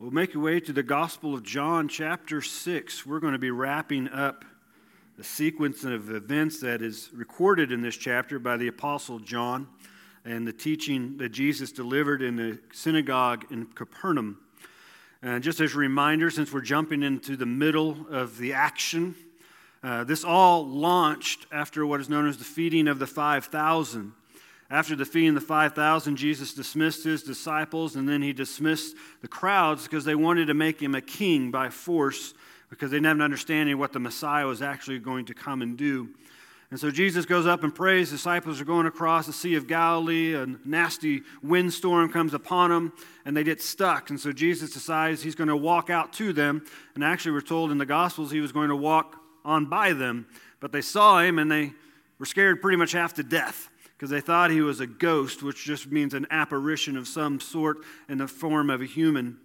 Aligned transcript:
We'll 0.00 0.10
make 0.10 0.32
your 0.32 0.42
way 0.42 0.60
to 0.60 0.72
the 0.72 0.82
Gospel 0.82 1.34
of 1.34 1.42
John, 1.42 1.86
chapter 1.86 2.40
6. 2.40 3.04
We're 3.04 3.20
going 3.20 3.34
to 3.34 3.38
be 3.38 3.50
wrapping 3.50 4.08
up 4.08 4.46
the 5.18 5.22
sequence 5.22 5.84
of 5.84 6.10
events 6.10 6.58
that 6.60 6.80
is 6.80 7.10
recorded 7.12 7.70
in 7.70 7.82
this 7.82 7.98
chapter 7.98 8.38
by 8.38 8.56
the 8.56 8.68
Apostle 8.68 9.18
John 9.18 9.68
and 10.24 10.48
the 10.48 10.54
teaching 10.54 11.18
that 11.18 11.28
Jesus 11.28 11.70
delivered 11.70 12.22
in 12.22 12.36
the 12.36 12.58
synagogue 12.72 13.44
in 13.50 13.66
Capernaum. 13.66 14.38
And 15.20 15.44
just 15.44 15.60
as 15.60 15.74
a 15.74 15.78
reminder, 15.78 16.30
since 16.30 16.50
we're 16.50 16.62
jumping 16.62 17.02
into 17.02 17.36
the 17.36 17.44
middle 17.44 18.06
of 18.08 18.38
the 18.38 18.54
action, 18.54 19.14
uh, 19.82 20.04
this 20.04 20.24
all 20.24 20.66
launched 20.66 21.44
after 21.52 21.84
what 21.84 22.00
is 22.00 22.08
known 22.08 22.26
as 22.26 22.38
the 22.38 22.44
feeding 22.44 22.88
of 22.88 23.00
the 23.00 23.06
5,000. 23.06 24.14
After 24.70 24.94
defeating 24.94 25.34
the 25.34 25.40
5,000, 25.40 26.16
Jesus 26.16 26.54
dismissed 26.54 27.02
his 27.02 27.24
disciples 27.24 27.96
and 27.96 28.08
then 28.08 28.22
he 28.22 28.32
dismissed 28.32 28.94
the 29.20 29.26
crowds 29.26 29.82
because 29.82 30.04
they 30.04 30.14
wanted 30.14 30.46
to 30.46 30.54
make 30.54 30.80
him 30.80 30.94
a 30.94 31.00
king 31.00 31.50
by 31.50 31.70
force 31.70 32.34
because 32.68 32.92
they 32.92 32.98
didn't 32.98 33.06
have 33.06 33.16
an 33.16 33.22
understanding 33.22 33.74
of 33.74 33.80
what 33.80 33.92
the 33.92 33.98
Messiah 33.98 34.46
was 34.46 34.62
actually 34.62 35.00
going 35.00 35.24
to 35.24 35.34
come 35.34 35.60
and 35.60 35.76
do. 35.76 36.08
And 36.70 36.78
so 36.78 36.88
Jesus 36.88 37.26
goes 37.26 37.48
up 37.48 37.64
and 37.64 37.74
prays. 37.74 38.10
Disciples 38.10 38.60
are 38.60 38.64
going 38.64 38.86
across 38.86 39.26
the 39.26 39.32
Sea 39.32 39.56
of 39.56 39.66
Galilee. 39.66 40.34
A 40.34 40.46
nasty 40.64 41.22
windstorm 41.42 42.12
comes 42.12 42.32
upon 42.32 42.70
them, 42.70 42.92
and 43.24 43.36
they 43.36 43.42
get 43.42 43.60
stuck. 43.60 44.08
And 44.10 44.20
so 44.20 44.30
Jesus 44.30 44.72
decides 44.72 45.20
he's 45.20 45.34
going 45.34 45.48
to 45.48 45.56
walk 45.56 45.90
out 45.90 46.12
to 46.12 46.32
them. 46.32 46.64
And 46.94 47.02
actually, 47.02 47.32
we're 47.32 47.40
told 47.40 47.72
in 47.72 47.78
the 47.78 47.86
Gospels 47.86 48.30
he 48.30 48.40
was 48.40 48.52
going 48.52 48.68
to 48.68 48.76
walk 48.76 49.16
on 49.44 49.66
by 49.66 49.94
them. 49.94 50.28
But 50.60 50.70
they 50.70 50.80
saw 50.80 51.18
him, 51.18 51.40
and 51.40 51.50
they 51.50 51.72
were 52.20 52.26
scared 52.26 52.62
pretty 52.62 52.76
much 52.76 52.92
half 52.92 53.14
to 53.14 53.24
death 53.24 53.69
because 54.00 54.08
they 54.08 54.22
thought 54.22 54.50
he 54.50 54.62
was 54.62 54.80
a 54.80 54.86
ghost, 54.86 55.42
which 55.42 55.62
just 55.62 55.92
means 55.92 56.14
an 56.14 56.26
apparition 56.30 56.96
of 56.96 57.06
some 57.06 57.38
sort 57.38 57.80
in 58.08 58.16
the 58.16 58.26
form 58.26 58.70
of 58.70 58.80
a 58.80 58.86
human. 58.86 59.36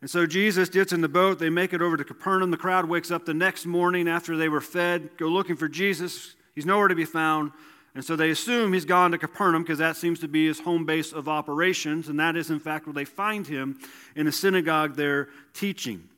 And 0.00 0.10
so 0.10 0.26
Jesus 0.26 0.68
gets 0.68 0.92
in 0.92 1.00
the 1.00 1.08
boat. 1.08 1.38
They 1.38 1.48
make 1.48 1.72
it 1.72 1.80
over 1.80 1.96
to 1.96 2.02
Capernaum. 2.02 2.50
The 2.50 2.56
crowd 2.56 2.86
wakes 2.86 3.12
up 3.12 3.24
the 3.24 3.34
next 3.34 3.66
morning 3.66 4.08
after 4.08 4.36
they 4.36 4.48
were 4.48 4.60
fed, 4.60 5.10
go 5.16 5.28
looking 5.28 5.54
for 5.54 5.68
Jesus. 5.68 6.34
He's 6.56 6.66
nowhere 6.66 6.88
to 6.88 6.96
be 6.96 7.04
found. 7.04 7.52
And 7.94 8.04
so 8.04 8.16
they 8.16 8.30
assume 8.30 8.72
he's 8.72 8.84
gone 8.84 9.12
to 9.12 9.18
Capernaum 9.18 9.62
because 9.62 9.78
that 9.78 9.94
seems 9.94 10.18
to 10.20 10.28
be 10.28 10.48
his 10.48 10.58
home 10.58 10.84
base 10.84 11.12
of 11.12 11.28
operations. 11.28 12.08
And 12.08 12.18
that 12.18 12.34
is, 12.34 12.50
in 12.50 12.58
fact, 12.58 12.86
where 12.86 12.94
they 12.94 13.04
find 13.04 13.46
him 13.46 13.78
in 14.16 14.26
a 14.26 14.32
synagogue 14.32 14.96
there 14.96 15.28
teaching. 15.52 16.08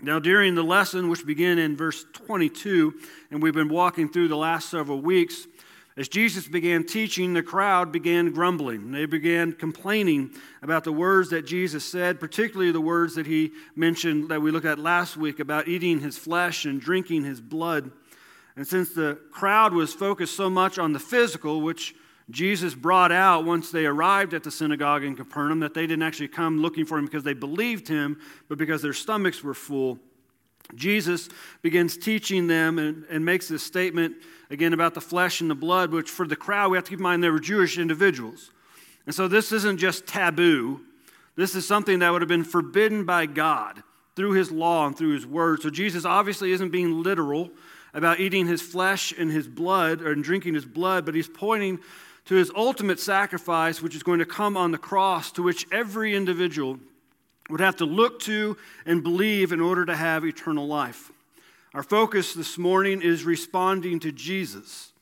Now, 0.00 0.20
during 0.20 0.54
the 0.54 0.62
lesson, 0.62 1.08
which 1.08 1.26
began 1.26 1.58
in 1.58 1.76
verse 1.76 2.04
22, 2.12 2.94
and 3.32 3.42
we've 3.42 3.54
been 3.54 3.68
walking 3.68 4.08
through 4.08 4.28
the 4.28 4.36
last 4.36 4.70
several 4.70 5.00
weeks, 5.00 5.48
as 5.98 6.08
Jesus 6.08 6.46
began 6.46 6.84
teaching, 6.84 7.34
the 7.34 7.42
crowd 7.42 7.90
began 7.90 8.30
grumbling. 8.30 8.92
They 8.92 9.04
began 9.04 9.52
complaining 9.52 10.30
about 10.62 10.84
the 10.84 10.92
words 10.92 11.30
that 11.30 11.44
Jesus 11.44 11.84
said, 11.84 12.20
particularly 12.20 12.70
the 12.70 12.80
words 12.80 13.16
that 13.16 13.26
he 13.26 13.50
mentioned 13.74 14.28
that 14.28 14.40
we 14.40 14.52
looked 14.52 14.64
at 14.64 14.78
last 14.78 15.16
week 15.16 15.40
about 15.40 15.66
eating 15.66 15.98
his 15.98 16.16
flesh 16.16 16.66
and 16.66 16.80
drinking 16.80 17.24
his 17.24 17.40
blood. 17.40 17.90
And 18.54 18.64
since 18.64 18.90
the 18.90 19.18
crowd 19.32 19.72
was 19.72 19.92
focused 19.92 20.36
so 20.36 20.48
much 20.48 20.78
on 20.78 20.92
the 20.92 21.00
physical, 21.00 21.62
which 21.62 21.96
Jesus 22.30 22.76
brought 22.76 23.10
out 23.10 23.44
once 23.44 23.72
they 23.72 23.84
arrived 23.84 24.34
at 24.34 24.44
the 24.44 24.52
synagogue 24.52 25.02
in 25.02 25.16
Capernaum, 25.16 25.58
that 25.60 25.74
they 25.74 25.88
didn't 25.88 26.04
actually 26.04 26.28
come 26.28 26.62
looking 26.62 26.84
for 26.84 26.96
him 26.96 27.06
because 27.06 27.24
they 27.24 27.34
believed 27.34 27.88
him, 27.88 28.20
but 28.48 28.56
because 28.56 28.82
their 28.82 28.92
stomachs 28.92 29.42
were 29.42 29.52
full, 29.52 29.98
Jesus 30.76 31.28
begins 31.60 31.96
teaching 31.96 32.46
them 32.46 32.78
and, 32.78 33.04
and 33.10 33.24
makes 33.24 33.48
this 33.48 33.64
statement 33.64 34.16
again 34.50 34.72
about 34.72 34.94
the 34.94 35.00
flesh 35.00 35.40
and 35.40 35.50
the 35.50 35.54
blood, 35.54 35.92
which 35.92 36.10
for 36.10 36.26
the 36.26 36.36
crowd, 36.36 36.70
we 36.70 36.76
have 36.76 36.84
to 36.84 36.90
keep 36.90 36.98
in 36.98 37.02
mind 37.02 37.22
they 37.22 37.30
were 37.30 37.38
Jewish 37.38 37.78
individuals. 37.78 38.50
And 39.06 39.14
so 39.14 39.28
this 39.28 39.52
isn't 39.52 39.78
just 39.78 40.06
taboo, 40.06 40.80
this 41.36 41.54
is 41.54 41.66
something 41.66 42.00
that 42.00 42.10
would 42.10 42.20
have 42.20 42.28
been 42.28 42.44
forbidden 42.44 43.04
by 43.04 43.26
God 43.26 43.82
through 44.16 44.32
his 44.32 44.50
law 44.50 44.86
and 44.86 44.98
through 44.98 45.14
his 45.14 45.24
word. 45.24 45.62
So 45.62 45.70
Jesus 45.70 46.04
obviously 46.04 46.50
isn't 46.50 46.70
being 46.70 47.02
literal 47.02 47.50
about 47.94 48.18
eating 48.18 48.46
his 48.46 48.60
flesh 48.60 49.14
and 49.16 49.30
his 49.30 49.46
blood 49.46 50.02
or 50.02 50.14
drinking 50.16 50.54
his 50.54 50.64
blood, 50.64 51.06
but 51.06 51.14
he's 51.14 51.28
pointing 51.28 51.78
to 52.24 52.34
his 52.34 52.50
ultimate 52.54 53.00
sacrifice, 53.00 53.80
which 53.80 53.94
is 53.94 54.02
going 54.02 54.18
to 54.18 54.26
come 54.26 54.56
on 54.56 54.72
the 54.72 54.78
cross, 54.78 55.30
to 55.32 55.42
which 55.42 55.66
every 55.72 56.14
individual 56.14 56.78
would 57.48 57.60
have 57.60 57.76
to 57.76 57.84
look 57.84 58.20
to 58.20 58.56
and 58.84 59.02
believe 59.02 59.52
in 59.52 59.60
order 59.60 59.86
to 59.86 59.96
have 59.96 60.24
eternal 60.24 60.66
life. 60.66 61.10
Our 61.74 61.82
focus 61.82 62.32
this 62.32 62.56
morning 62.56 63.02
is 63.02 63.24
responding 63.24 64.00
to 64.00 64.10
Jesus. 64.10 64.92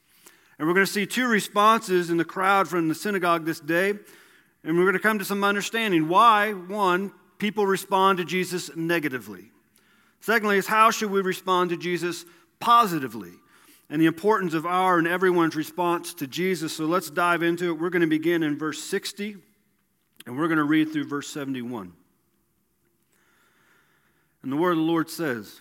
And 0.59 0.67
we're 0.67 0.75
going 0.75 0.87
to 0.87 0.93
see 0.93 1.07
two 1.07 1.29
responses 1.29 2.11
in 2.11 2.17
the 2.17 2.25
crowd 2.25 2.67
from 2.67 2.89
the 2.89 2.95
synagogue 2.95 3.45
this 3.45 3.61
day. 3.61 3.91
And 4.65 4.77
we're 4.77 4.85
going 4.85 4.95
to 4.95 4.99
come 4.99 5.21
to 5.21 5.25
some 5.25 5.45
understanding 5.45 6.09
why, 6.09 6.53
one, 6.53 7.13
people 7.39 7.67
respond 7.67 8.19
to 8.19 8.25
Jesus 8.25 8.75
negatively. 8.75 9.53
Secondly, 10.21 10.57
is 10.57 10.67
how 10.67 10.91
should 10.91 11.11
we 11.11 11.21
respond 11.21 11.71
to 11.71 11.77
Jesus 11.77 12.25
positively? 12.59 13.33
And 13.89 14.03
the 14.03 14.07
importance 14.07 14.53
of 14.53 14.67
our 14.67 14.99
and 14.99 15.07
everyone's 15.07 15.55
response 15.55 16.15
to 16.15 16.27
Jesus. 16.27 16.77
So 16.77 16.87
let's 16.87 17.11
dive 17.11 17.45
into 17.45 17.71
it. 17.71 17.79
We're 17.79 17.91
going 17.91 18.01
to 18.01 18.09
begin 18.09 18.43
in 18.43 18.59
verse 18.59 18.83
60, 18.83 19.37
and 20.27 20.37
we're 20.37 20.49
going 20.49 20.59
to 20.59 20.65
read 20.65 20.93
through 20.93 21.07
verse 21.07 21.29
71. 21.29 21.93
And 24.43 24.51
the 24.51 24.57
word 24.57 24.73
of 24.73 24.79
the 24.79 24.83
Lord 24.83 25.09
says 25.09 25.61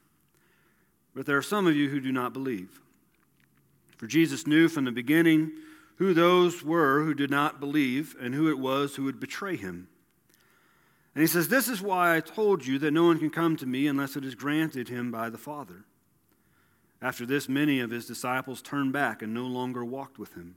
But 1.13 1.25
there 1.25 1.37
are 1.37 1.41
some 1.41 1.67
of 1.67 1.75
you 1.75 1.89
who 1.89 1.99
do 1.99 2.11
not 2.11 2.33
believe. 2.33 2.79
For 3.97 4.07
Jesus 4.07 4.47
knew 4.47 4.67
from 4.67 4.85
the 4.85 4.91
beginning 4.91 5.51
who 5.97 6.13
those 6.13 6.63
were 6.63 7.03
who 7.03 7.13
did 7.13 7.29
not 7.29 7.59
believe 7.59 8.15
and 8.19 8.33
who 8.33 8.49
it 8.49 8.57
was 8.57 8.95
who 8.95 9.03
would 9.03 9.19
betray 9.19 9.55
him. 9.55 9.87
And 11.13 11.21
he 11.21 11.27
says, 11.27 11.47
This 11.47 11.67
is 11.67 11.81
why 11.81 12.15
I 12.15 12.21
told 12.21 12.65
you 12.65 12.79
that 12.79 12.91
no 12.91 13.05
one 13.05 13.19
can 13.19 13.29
come 13.29 13.55
to 13.57 13.65
me 13.65 13.87
unless 13.87 14.15
it 14.15 14.25
is 14.25 14.33
granted 14.33 14.89
him 14.89 15.11
by 15.11 15.29
the 15.29 15.37
Father. 15.37 15.83
After 17.01 17.25
this, 17.25 17.49
many 17.49 17.79
of 17.79 17.91
his 17.91 18.05
disciples 18.05 18.61
turned 18.61 18.93
back 18.93 19.21
and 19.21 19.33
no 19.33 19.45
longer 19.45 19.83
walked 19.83 20.17
with 20.17 20.33
him. 20.33 20.55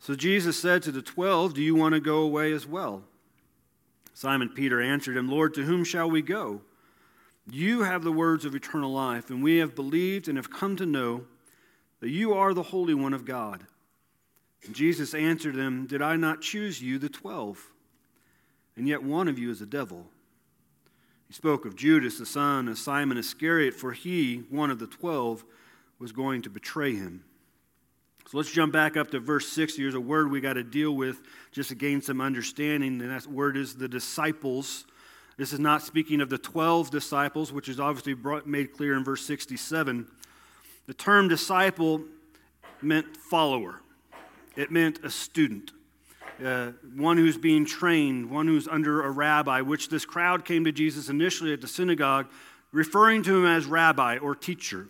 So 0.00 0.14
Jesus 0.14 0.60
said 0.60 0.82
to 0.82 0.92
the 0.92 1.02
twelve, 1.02 1.54
Do 1.54 1.62
you 1.62 1.74
want 1.74 1.94
to 1.94 2.00
go 2.00 2.18
away 2.18 2.52
as 2.52 2.66
well? 2.66 3.04
Simon 4.14 4.48
Peter 4.48 4.80
answered 4.80 5.16
him, 5.16 5.30
Lord, 5.30 5.54
to 5.54 5.62
whom 5.62 5.84
shall 5.84 6.10
we 6.10 6.22
go? 6.22 6.62
You 7.50 7.82
have 7.82 8.04
the 8.04 8.12
words 8.12 8.44
of 8.44 8.54
eternal 8.54 8.92
life, 8.92 9.30
and 9.30 9.42
we 9.42 9.58
have 9.58 9.74
believed 9.74 10.28
and 10.28 10.36
have 10.36 10.50
come 10.50 10.76
to 10.76 10.86
know 10.86 11.24
that 12.00 12.10
you 12.10 12.34
are 12.34 12.54
the 12.54 12.62
Holy 12.62 12.94
One 12.94 13.14
of 13.14 13.24
God. 13.24 13.66
And 14.64 14.74
Jesus 14.74 15.14
answered 15.14 15.56
them, 15.56 15.86
Did 15.86 16.02
I 16.02 16.16
not 16.16 16.40
choose 16.40 16.80
you, 16.80 16.98
the 16.98 17.08
twelve? 17.08 17.72
And 18.76 18.88
yet 18.88 19.02
one 19.02 19.28
of 19.28 19.38
you 19.38 19.50
is 19.50 19.60
a 19.60 19.66
devil. 19.66 20.06
He 21.26 21.34
spoke 21.34 21.64
of 21.64 21.76
Judas, 21.76 22.18
the 22.18 22.26
son 22.26 22.68
of 22.68 22.78
Simon 22.78 23.18
Iscariot, 23.18 23.74
for 23.74 23.92
he, 23.92 24.44
one 24.50 24.70
of 24.70 24.78
the 24.78 24.86
twelve, 24.86 25.44
was 25.98 26.12
going 26.12 26.42
to 26.42 26.50
betray 26.50 26.94
him. 26.94 27.24
So 28.28 28.36
let's 28.36 28.52
jump 28.52 28.72
back 28.72 28.96
up 28.96 29.10
to 29.10 29.20
verse 29.20 29.48
6. 29.48 29.76
Here's 29.76 29.94
a 29.94 30.00
word 30.00 30.30
we 30.30 30.40
got 30.40 30.54
to 30.54 30.62
deal 30.62 30.92
with 30.92 31.20
just 31.50 31.70
to 31.70 31.74
gain 31.74 32.00
some 32.00 32.20
understanding, 32.20 33.00
and 33.00 33.10
that 33.10 33.26
word 33.26 33.56
is 33.56 33.74
the 33.74 33.88
disciples. 33.88 34.86
This 35.36 35.52
is 35.52 35.58
not 35.58 35.82
speaking 35.82 36.20
of 36.20 36.28
the 36.28 36.38
12 36.38 36.90
disciples, 36.90 37.52
which 37.52 37.68
is 37.68 37.80
obviously 37.80 38.14
brought, 38.14 38.46
made 38.46 38.72
clear 38.72 38.96
in 38.96 39.04
verse 39.04 39.24
67. 39.24 40.06
The 40.86 40.94
term 40.94 41.28
disciple 41.28 42.02
meant 42.80 43.16
follower, 43.16 43.80
it 44.56 44.70
meant 44.70 45.04
a 45.04 45.10
student. 45.10 45.72
Uh, 46.44 46.72
one 46.96 47.16
who's 47.16 47.36
being 47.36 47.64
trained, 47.64 48.28
one 48.28 48.46
who's 48.46 48.66
under 48.66 49.02
a 49.02 49.10
rabbi, 49.10 49.60
which 49.60 49.88
this 49.88 50.04
crowd 50.04 50.44
came 50.44 50.64
to 50.64 50.72
Jesus 50.72 51.08
initially 51.08 51.52
at 51.52 51.60
the 51.60 51.68
synagogue, 51.68 52.26
referring 52.72 53.22
to 53.22 53.38
him 53.38 53.46
as 53.46 53.66
rabbi 53.66 54.18
or 54.18 54.34
teacher. 54.34 54.88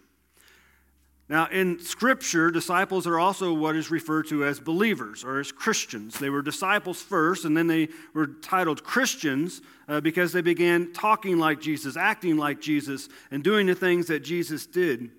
Now, 1.32 1.46
in 1.46 1.78
Scripture, 1.78 2.50
disciples 2.50 3.06
are 3.06 3.18
also 3.18 3.54
what 3.54 3.74
is 3.74 3.90
referred 3.90 4.28
to 4.28 4.44
as 4.44 4.60
believers 4.60 5.24
or 5.24 5.40
as 5.40 5.50
Christians. 5.50 6.18
They 6.18 6.28
were 6.28 6.42
disciples 6.42 7.00
first, 7.00 7.46
and 7.46 7.56
then 7.56 7.68
they 7.68 7.88
were 8.12 8.26
titled 8.26 8.84
Christians 8.84 9.62
uh, 9.88 10.02
because 10.02 10.32
they 10.32 10.42
began 10.42 10.92
talking 10.92 11.38
like 11.38 11.58
Jesus, 11.58 11.96
acting 11.96 12.36
like 12.36 12.60
Jesus, 12.60 13.08
and 13.30 13.42
doing 13.42 13.66
the 13.66 13.74
things 13.74 14.08
that 14.08 14.20
Jesus 14.20 14.66
did. 14.66 15.10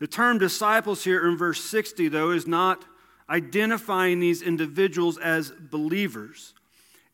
The 0.00 0.06
term 0.06 0.36
disciples 0.36 1.02
here 1.02 1.26
in 1.26 1.38
verse 1.38 1.64
60, 1.64 2.08
though, 2.08 2.30
is 2.30 2.46
not 2.46 2.84
identifying 3.30 4.20
these 4.20 4.42
individuals 4.42 5.16
as 5.16 5.50
believers. 5.50 6.52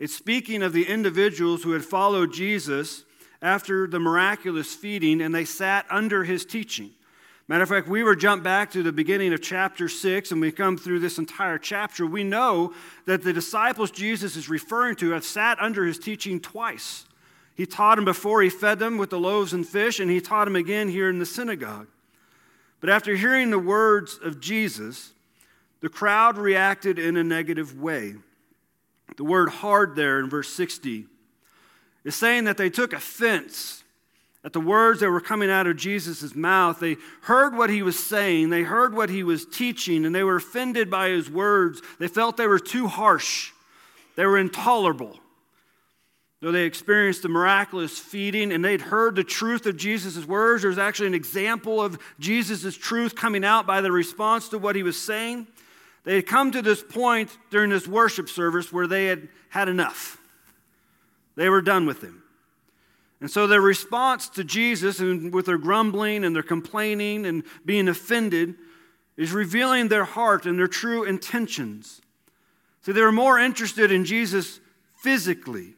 It's 0.00 0.16
speaking 0.16 0.64
of 0.64 0.72
the 0.72 0.88
individuals 0.88 1.62
who 1.62 1.70
had 1.70 1.84
followed 1.84 2.32
Jesus 2.32 3.04
after 3.40 3.86
the 3.86 4.00
miraculous 4.00 4.74
feeding 4.74 5.20
and 5.20 5.32
they 5.32 5.44
sat 5.44 5.86
under 5.88 6.24
his 6.24 6.44
teaching. 6.44 6.90
Matter 7.50 7.64
of 7.64 7.68
fact, 7.68 7.88
we 7.88 8.04
were 8.04 8.14
jumped 8.14 8.44
back 8.44 8.70
to 8.70 8.82
the 8.84 8.92
beginning 8.92 9.32
of 9.32 9.42
chapter 9.42 9.88
6 9.88 10.30
and 10.30 10.40
we 10.40 10.52
come 10.52 10.78
through 10.78 11.00
this 11.00 11.18
entire 11.18 11.58
chapter. 11.58 12.06
We 12.06 12.22
know 12.22 12.72
that 13.06 13.24
the 13.24 13.32
disciples 13.32 13.90
Jesus 13.90 14.36
is 14.36 14.48
referring 14.48 14.94
to 14.96 15.10
have 15.10 15.24
sat 15.24 15.60
under 15.60 15.84
his 15.84 15.98
teaching 15.98 16.38
twice. 16.38 17.06
He 17.56 17.66
taught 17.66 17.96
them 17.96 18.04
before 18.04 18.40
he 18.40 18.50
fed 18.50 18.78
them 18.78 18.98
with 18.98 19.10
the 19.10 19.18
loaves 19.18 19.52
and 19.52 19.66
fish, 19.66 19.98
and 19.98 20.08
he 20.08 20.20
taught 20.20 20.44
them 20.44 20.54
again 20.54 20.90
here 20.90 21.10
in 21.10 21.18
the 21.18 21.26
synagogue. 21.26 21.88
But 22.78 22.88
after 22.88 23.16
hearing 23.16 23.50
the 23.50 23.58
words 23.58 24.16
of 24.22 24.38
Jesus, 24.38 25.12
the 25.80 25.88
crowd 25.88 26.38
reacted 26.38 27.00
in 27.00 27.16
a 27.16 27.24
negative 27.24 27.76
way. 27.76 28.14
The 29.16 29.24
word 29.24 29.48
hard 29.48 29.96
there 29.96 30.20
in 30.20 30.30
verse 30.30 30.50
60 30.50 31.06
is 32.04 32.14
saying 32.14 32.44
that 32.44 32.58
they 32.58 32.70
took 32.70 32.92
offense 32.92 33.79
at 34.42 34.52
the 34.52 34.60
words 34.60 35.00
that 35.00 35.10
were 35.10 35.20
coming 35.20 35.50
out 35.50 35.66
of 35.66 35.76
Jesus' 35.76 36.34
mouth. 36.34 36.80
They 36.80 36.96
heard 37.22 37.54
what 37.54 37.70
he 37.70 37.82
was 37.82 37.98
saying, 37.98 38.50
they 38.50 38.62
heard 38.62 38.94
what 38.94 39.10
he 39.10 39.22
was 39.22 39.44
teaching, 39.44 40.04
and 40.04 40.14
they 40.14 40.24
were 40.24 40.36
offended 40.36 40.90
by 40.90 41.08
his 41.08 41.30
words. 41.30 41.82
They 41.98 42.08
felt 42.08 42.36
they 42.36 42.46
were 42.46 42.58
too 42.58 42.86
harsh, 42.86 43.52
they 44.16 44.26
were 44.26 44.38
intolerable. 44.38 45.18
Though 46.40 46.52
they 46.52 46.64
experienced 46.64 47.22
the 47.22 47.28
miraculous 47.28 47.98
feeding 47.98 48.50
and 48.50 48.64
they'd 48.64 48.80
heard 48.80 49.14
the 49.14 49.22
truth 49.22 49.66
of 49.66 49.76
Jesus' 49.76 50.24
words, 50.24 50.62
there's 50.62 50.78
actually 50.78 51.08
an 51.08 51.14
example 51.14 51.82
of 51.82 51.98
Jesus' 52.18 52.74
truth 52.78 53.14
coming 53.14 53.44
out 53.44 53.66
by 53.66 53.82
the 53.82 53.92
response 53.92 54.48
to 54.48 54.58
what 54.58 54.74
he 54.74 54.82
was 54.82 54.98
saying. 54.98 55.46
They 56.04 56.14
had 56.14 56.26
come 56.26 56.50
to 56.52 56.62
this 56.62 56.82
point 56.82 57.36
during 57.50 57.68
this 57.68 57.86
worship 57.86 58.30
service 58.30 58.72
where 58.72 58.86
they 58.86 59.04
had 59.04 59.28
had 59.50 59.68
enough. 59.68 60.16
They 61.36 61.50
were 61.50 61.60
done 61.60 61.84
with 61.84 62.02
him. 62.02 62.19
And 63.20 63.30
so 63.30 63.46
their 63.46 63.60
response 63.60 64.28
to 64.30 64.44
Jesus, 64.44 64.98
and 64.98 65.32
with 65.32 65.46
their 65.46 65.58
grumbling 65.58 66.24
and 66.24 66.34
their 66.34 66.42
complaining 66.42 67.26
and 67.26 67.44
being 67.64 67.88
offended, 67.88 68.54
is 69.16 69.32
revealing 69.32 69.88
their 69.88 70.04
heart 70.04 70.46
and 70.46 70.58
their 70.58 70.66
true 70.66 71.04
intentions. 71.04 72.00
See, 72.82 72.92
they 72.92 73.02
were 73.02 73.12
more 73.12 73.38
interested 73.38 73.92
in 73.92 74.06
Jesus 74.06 74.60
physically, 74.96 75.74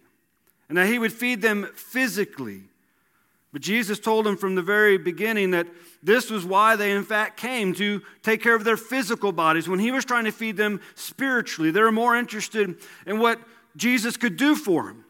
and 0.68 0.78
that 0.78 0.86
he 0.86 1.00
would 1.00 1.12
feed 1.12 1.42
them 1.42 1.68
physically. 1.74 2.62
But 3.52 3.60
Jesus 3.60 3.98
told 3.98 4.24
them 4.24 4.36
from 4.36 4.54
the 4.54 4.62
very 4.62 4.96
beginning 4.96 5.50
that 5.50 5.66
this 6.02 6.30
was 6.30 6.46
why 6.46 6.76
they, 6.76 6.92
in 6.92 7.04
fact, 7.04 7.36
came 7.36 7.74
to 7.74 8.02
take 8.22 8.40
care 8.40 8.54
of 8.54 8.64
their 8.64 8.76
physical 8.76 9.32
bodies. 9.32 9.68
When 9.68 9.80
he 9.80 9.90
was 9.90 10.04
trying 10.04 10.24
to 10.24 10.32
feed 10.32 10.56
them 10.56 10.80
spiritually, 10.94 11.72
they 11.72 11.82
were 11.82 11.92
more 11.92 12.16
interested 12.16 12.76
in 13.04 13.18
what 13.18 13.40
Jesus 13.76 14.16
could 14.16 14.36
do 14.36 14.54
for 14.54 14.84
them 14.84 15.04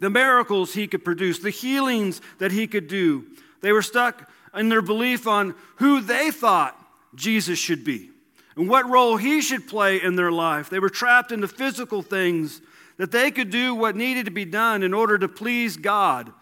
the 0.00 0.10
miracles 0.10 0.74
he 0.74 0.86
could 0.86 1.04
produce, 1.04 1.38
the 1.38 1.50
healings 1.50 2.20
that 2.38 2.52
he 2.52 2.66
could 2.66 2.88
do. 2.88 3.24
They 3.60 3.72
were 3.72 3.82
stuck 3.82 4.30
in 4.54 4.68
their 4.68 4.82
belief 4.82 5.26
on 5.26 5.54
who 5.76 6.00
they 6.00 6.30
thought 6.30 6.78
Jesus 7.14 7.58
should 7.58 7.84
be 7.84 8.10
and 8.56 8.68
what 8.68 8.88
role 8.88 9.16
he 9.16 9.40
should 9.40 9.68
play 9.68 10.02
in 10.02 10.16
their 10.16 10.32
life. 10.32 10.70
They 10.70 10.78
were 10.78 10.90
trapped 10.90 11.32
in 11.32 11.40
the 11.40 11.48
physical 11.48 12.02
things 12.02 12.60
that 12.96 13.10
they 13.10 13.30
could 13.30 13.50
do 13.50 13.74
what 13.74 13.96
needed 13.96 14.24
to 14.24 14.30
be 14.30 14.44
done 14.44 14.82
in 14.82 14.94
order 14.94 15.18
to 15.18 15.28
please 15.28 15.76
God, 15.76 16.32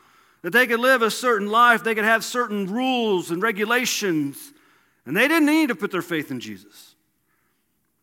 that 0.43 0.53
they 0.53 0.67
could 0.67 0.81
live 0.81 1.03
a 1.03 1.11
certain 1.11 1.49
life, 1.49 1.83
they 1.83 1.95
could 1.95 2.05
have 2.05 2.25
certain 2.25 2.67
rules 2.67 3.31
and 3.31 3.43
regulations, 3.43 4.53
and 5.07 5.17
they 5.17 5.27
didn't 5.27 5.47
need 5.47 5.69
to 5.69 5.75
put 5.75 5.91
their 5.91 6.03
faith 6.03 6.31
in 6.31 6.39
Jesus. 6.39 6.95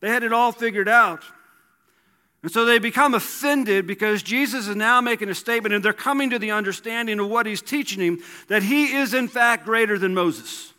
They 0.02 0.10
had 0.10 0.24
it 0.24 0.34
all 0.34 0.52
figured 0.52 0.90
out. 0.90 1.24
And 2.44 2.52
so 2.52 2.66
they 2.66 2.80
become 2.80 3.14
offended 3.14 3.86
because 3.86 4.24
Jesus 4.24 4.68
is 4.68 4.76
now 4.76 5.00
making 5.00 5.30
a 5.30 5.36
statement 5.36 5.76
and 5.76 5.86
they're 5.86 5.94
coming 5.94 6.32
to 6.32 6.40
the 6.40 6.52
understanding 6.52 7.20
of 7.20 7.30
what 7.30 7.46
he's 7.46 7.62
teaching 7.62 8.02
him 8.02 8.20
that 8.48 8.64
he 8.64 8.96
is 8.96 9.14
in 9.14 9.28
fact 9.28 9.66
greater 9.66 10.00
than 10.00 10.16
Moses. 10.16 10.74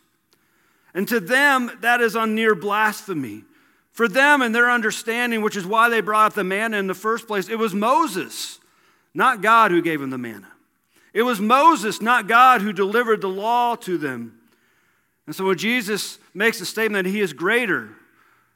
And 0.92 1.06
to 1.08 1.20
them, 1.20 1.70
that 1.80 2.00
is 2.00 2.16
on 2.16 2.34
near 2.34 2.54
blasphemy. 2.54 3.44
For 3.92 4.08
them 4.08 4.42
and 4.42 4.54
their 4.54 4.70
understanding, 4.70 5.42
which 5.42 5.56
is 5.56 5.66
why 5.66 5.88
they 5.88 6.00
brought 6.00 6.26
up 6.26 6.34
the 6.34 6.44
manna 6.44 6.78
in 6.78 6.86
the 6.86 6.94
first 6.94 7.26
place, 7.26 7.48
it 7.48 7.58
was 7.58 7.74
Moses, 7.74 8.58
not 9.14 9.42
God, 9.42 9.70
who 9.70 9.82
gave 9.82 10.00
them 10.00 10.10
the 10.10 10.18
manna. 10.18 10.50
It 11.12 11.22
was 11.22 11.40
Moses, 11.40 12.00
not 12.00 12.26
God, 12.26 12.62
who 12.62 12.72
delivered 12.72 13.20
the 13.20 13.28
law 13.28 13.76
to 13.76 13.98
them. 13.98 14.38
And 15.26 15.36
so 15.36 15.44
when 15.44 15.58
Jesus 15.58 16.18
makes 16.34 16.60
a 16.60 16.66
statement 16.66 17.04
that 17.04 17.10
he 17.10 17.20
is 17.20 17.34
greater, 17.34 17.90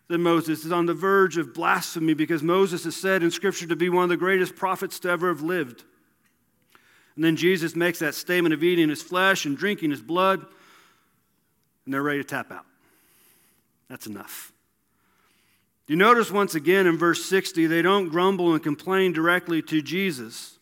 than 0.08 0.22
Moses 0.22 0.64
is 0.64 0.72
on 0.72 0.86
the 0.86 0.94
verge 0.94 1.36
of 1.36 1.52
blasphemy 1.52 2.14
because 2.14 2.42
Moses 2.42 2.86
is 2.86 2.96
said 2.96 3.22
in 3.22 3.30
Scripture 3.30 3.66
to 3.66 3.76
be 3.76 3.88
one 3.88 4.04
of 4.04 4.10
the 4.10 4.16
greatest 4.16 4.54
prophets 4.54 5.00
to 5.00 5.10
ever 5.10 5.28
have 5.28 5.42
lived. 5.42 5.84
And 7.16 7.24
then 7.24 7.36
Jesus 7.36 7.74
makes 7.74 7.98
that 7.98 8.14
statement 8.14 8.54
of 8.54 8.62
eating 8.62 8.88
his 8.88 9.02
flesh 9.02 9.46
and 9.46 9.56
drinking 9.56 9.90
his 9.90 10.02
blood, 10.02 10.46
and 11.84 11.94
they're 11.94 12.02
ready 12.02 12.20
to 12.20 12.24
tap 12.24 12.52
out. 12.52 12.66
That's 13.88 14.06
enough. 14.06 14.52
You 15.88 15.96
notice 15.96 16.30
once 16.30 16.54
again 16.54 16.86
in 16.86 16.98
verse 16.98 17.24
60, 17.24 17.66
they 17.66 17.80
don't 17.80 18.08
grumble 18.08 18.52
and 18.52 18.62
complain 18.62 19.12
directly 19.12 19.62
to 19.62 19.80
Jesus. 19.80 20.58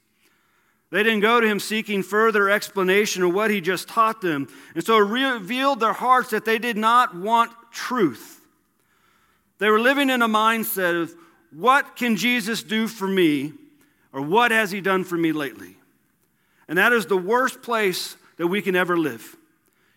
They 0.90 1.02
didn't 1.02 1.20
go 1.20 1.40
to 1.40 1.46
him 1.46 1.58
seeking 1.58 2.02
further 2.02 2.50
explanation 2.50 3.22
of 3.22 3.34
what 3.34 3.50
he 3.50 3.60
just 3.60 3.88
taught 3.88 4.20
them. 4.20 4.48
And 4.74 4.84
so 4.84 4.98
it 4.98 5.08
revealed 5.08 5.80
their 5.80 5.94
hearts 5.94 6.30
that 6.30 6.44
they 6.44 6.58
did 6.58 6.76
not 6.76 7.16
want 7.16 7.50
truth. 7.72 8.43
They 9.58 9.70
were 9.70 9.80
living 9.80 10.10
in 10.10 10.22
a 10.22 10.28
mindset 10.28 11.00
of 11.00 11.14
what 11.50 11.96
can 11.96 12.16
Jesus 12.16 12.62
do 12.62 12.88
for 12.88 13.06
me 13.06 13.52
or 14.12 14.20
what 14.22 14.50
has 14.50 14.70
he 14.70 14.80
done 14.80 15.04
for 15.04 15.16
me 15.16 15.32
lately? 15.32 15.76
And 16.68 16.78
that 16.78 16.92
is 16.92 17.06
the 17.06 17.16
worst 17.16 17.62
place 17.62 18.16
that 18.36 18.46
we 18.48 18.62
can 18.62 18.74
ever 18.74 18.96
live. 18.96 19.36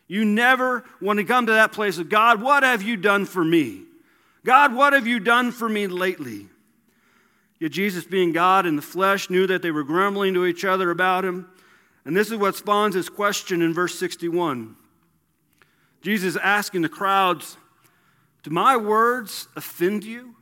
You 0.08 0.24
never 0.24 0.86
want 1.02 1.20
to 1.20 1.26
come 1.26 1.48
to 1.48 1.54
that 1.54 1.72
place 1.72 1.98
of 1.98 2.10
God, 2.10 2.42
what 2.42 2.64
have 2.64 2.82
you 2.82 2.96
done 2.96 3.26
for 3.26 3.44
me? 3.44 3.84
God, 4.46 4.74
what 4.74 4.94
have 4.94 5.08
you 5.08 5.20
done 5.20 5.52
for 5.52 5.68
me 5.68 5.88
lately? 5.88 6.48
Yet 7.60 7.72
Jesus, 7.72 8.06
being 8.06 8.32
God 8.32 8.66
in 8.66 8.76
the 8.76 8.82
flesh, 8.82 9.30
knew 9.30 9.48
that 9.48 9.62
they 9.62 9.72
were 9.72 9.84
grumbling 9.84 10.34
to 10.36 10.46
each 10.46 10.64
other 10.64 10.92
about 10.92 11.26
him. 11.26 11.50
And 12.06 12.16
this 12.16 12.32
is 12.32 12.38
what 12.38 12.56
spawns 12.56 12.96
his 12.96 13.10
question 13.10 13.62
in 13.62 13.74
verse 13.74 13.98
61. 14.00 14.76
Jesus 16.02 16.38
asking 16.38 16.84
the 16.84 16.90
crowds, 16.90 17.58
do 18.44 18.50
my 18.52 18.78
words 18.78 19.48
offend 19.56 20.04
you? 20.04 20.36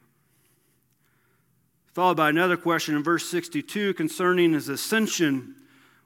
Followed 1.94 2.18
by 2.18 2.30
another 2.30 2.58
question 2.58 2.96
in 2.96 3.04
verse 3.04 3.28
62 3.30 3.94
concerning 3.94 4.54
his 4.54 4.68
ascension, 4.68 5.56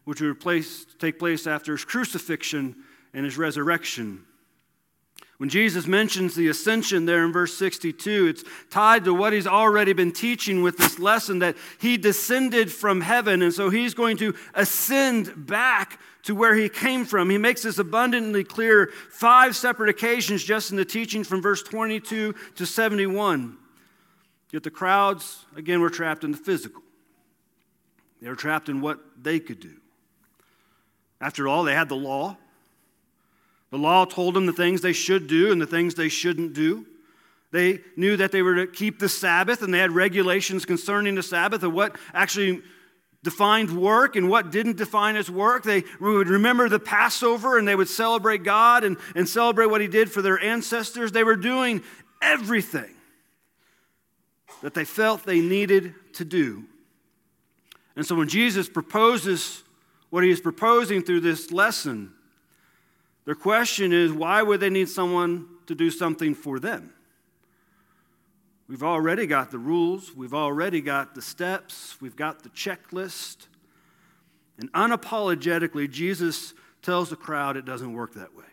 which 0.06 0.22
would 0.22 0.40
place, 0.40 0.86
take 1.00 1.18
place 1.18 1.48
after 1.48 1.72
his 1.72 1.84
crucifixion 1.84 2.76
and 3.14 3.26
his 3.26 3.38
resurrection. 3.38 4.24
When 5.40 5.48
Jesus 5.48 5.88
mentions 5.88 6.36
the 6.36 6.50
ascension 6.50 7.06
there 7.06 7.24
in 7.24 7.32
verse 7.32 7.58
62, 7.58 8.28
it's 8.28 8.44
tied 8.70 9.06
to 9.06 9.14
what 9.14 9.32
he's 9.32 9.48
already 9.48 9.94
been 9.94 10.12
teaching 10.12 10.62
with 10.62 10.78
this 10.78 11.00
lesson 11.00 11.40
that 11.40 11.56
he 11.80 11.96
descended 11.96 12.70
from 12.70 13.00
heaven, 13.00 13.42
and 13.42 13.54
so 13.54 13.70
he's 13.70 13.94
going 13.94 14.18
to 14.18 14.36
ascend 14.54 15.48
back 15.48 15.98
to 16.24 16.36
where 16.36 16.56
he 16.56 16.68
came 16.68 17.06
from. 17.06 17.30
He 17.30 17.38
makes 17.38 17.62
this 17.62 17.80
abundantly 17.80 18.44
clear 18.44 18.92
five 19.12 19.56
separate 19.56 19.90
occasions 19.90 20.44
just 20.44 20.72
in 20.72 20.78
the 20.78 20.84
teaching 20.84 21.24
from 21.24 21.42
verse 21.42 21.64
22 21.64 22.36
to 22.56 22.66
71. 22.66 23.58
Yet 24.52 24.64
the 24.64 24.70
crowds, 24.70 25.46
again, 25.56 25.80
were 25.80 25.90
trapped 25.90 26.26
in 26.26 26.34
the 26.34 26.38
physical. 26.38 26.82
They 28.22 28.28
were 28.28 28.36
trapped 28.36 28.68
in 28.68 28.82
what 28.82 29.00
they 29.24 29.40
could 29.40 29.62
do. 29.62 29.78
After 31.22 31.48
all, 31.48 31.64
they 31.64 31.76
had 31.76 31.88
the 31.88 31.96
law. 31.96 32.36
The 33.72 33.78
law 33.78 34.06
told 34.06 34.34
them 34.34 34.46
the 34.46 34.54
things 34.54 34.82
they 34.82 34.94
should 34.94 35.28
do 35.28 35.52
and 35.52 35.62
the 35.62 35.68
things 35.68 35.96
they 35.96 36.10
shouldn't 36.10 36.54
do. 36.54 36.86
They 37.52 37.80
knew 37.96 38.18
that 38.18 38.32
they 38.32 38.42
were 38.42 38.66
to 38.66 38.68
keep 38.68 39.00
the 39.00 39.10
Sabbath, 39.10 39.62
and 39.62 39.74
they 39.74 39.80
had 39.80 39.92
regulations 39.92 40.66
concerning 40.66 41.16
the 41.16 41.24
Sabbath 41.24 41.64
of 41.64 41.74
what 41.74 41.96
actually 42.14 42.62
defined 43.24 43.72
work 43.72 44.16
and 44.16 44.30
what 44.30 44.52
didn't 44.52 44.78
define 44.78 45.16
as 45.16 45.30
work. 45.30 45.64
They 45.64 45.84
would 46.00 46.30
remember 46.30 46.70
the 46.70 46.80
Passover 46.80 47.58
and 47.58 47.68
they 47.68 47.76
would 47.76 47.90
celebrate 47.90 48.44
God 48.44 48.84
and, 48.84 48.98
and 49.16 49.28
celebrate 49.28 49.68
what 49.68 49.82
He 49.82 49.88
did 49.88 50.12
for 50.12 50.22
their 50.22 50.40
ancestors. 50.40 51.12
They 51.12 51.24
were 51.24 51.36
doing 51.36 51.84
everything 52.22 52.96
that 54.62 54.74
they 54.74 54.86
felt 54.86 55.24
they 55.24 55.42
needed 55.42 55.94
to 56.14 56.26
do. 56.26 56.66
And 57.96 58.06
so 58.06 58.16
when 58.16 58.30
Jesus 58.30 58.70
proposes 58.70 59.64
what 60.10 60.24
He 60.24 60.30
is 60.30 60.40
proposing 60.40 61.02
through 61.02 61.22
this 61.22 61.52
lesson, 61.52 62.14
their 63.30 63.36
question 63.36 63.94
is 63.94 64.12
why 64.12 64.42
would 64.42 64.60
they 64.60 64.72
need 64.72 64.90
someone 64.90 65.46
to 65.68 65.76
do 65.76 65.92
something 65.92 66.34
for 66.34 66.60
them? 66.60 66.92
We've 68.68 68.82
already 68.82 69.28
got 69.28 69.52
the 69.52 69.60
rules, 69.60 70.16
we've 70.16 70.34
already 70.34 70.82
got 70.82 71.14
the 71.14 71.22
steps, 71.22 71.96
we've 72.02 72.16
got 72.16 72.42
the 72.42 72.50
checklist. 72.50 73.46
And 74.58 74.74
unapologetically, 74.74 75.92
Jesus 75.92 76.56
tells 76.82 77.12
the 77.12 77.16
crowd 77.16 77.56
it 77.56 77.66
doesn't 77.66 77.94
work 77.94 78.16
that 78.16 78.36
way. 78.36 78.46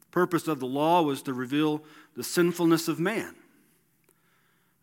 The 0.00 0.10
purpose 0.10 0.48
of 0.48 0.58
the 0.58 0.66
law 0.66 1.02
was 1.02 1.20
to 1.24 1.34
reveal 1.34 1.84
the 2.16 2.24
sinfulness 2.24 2.88
of 2.88 2.98
man 2.98 3.34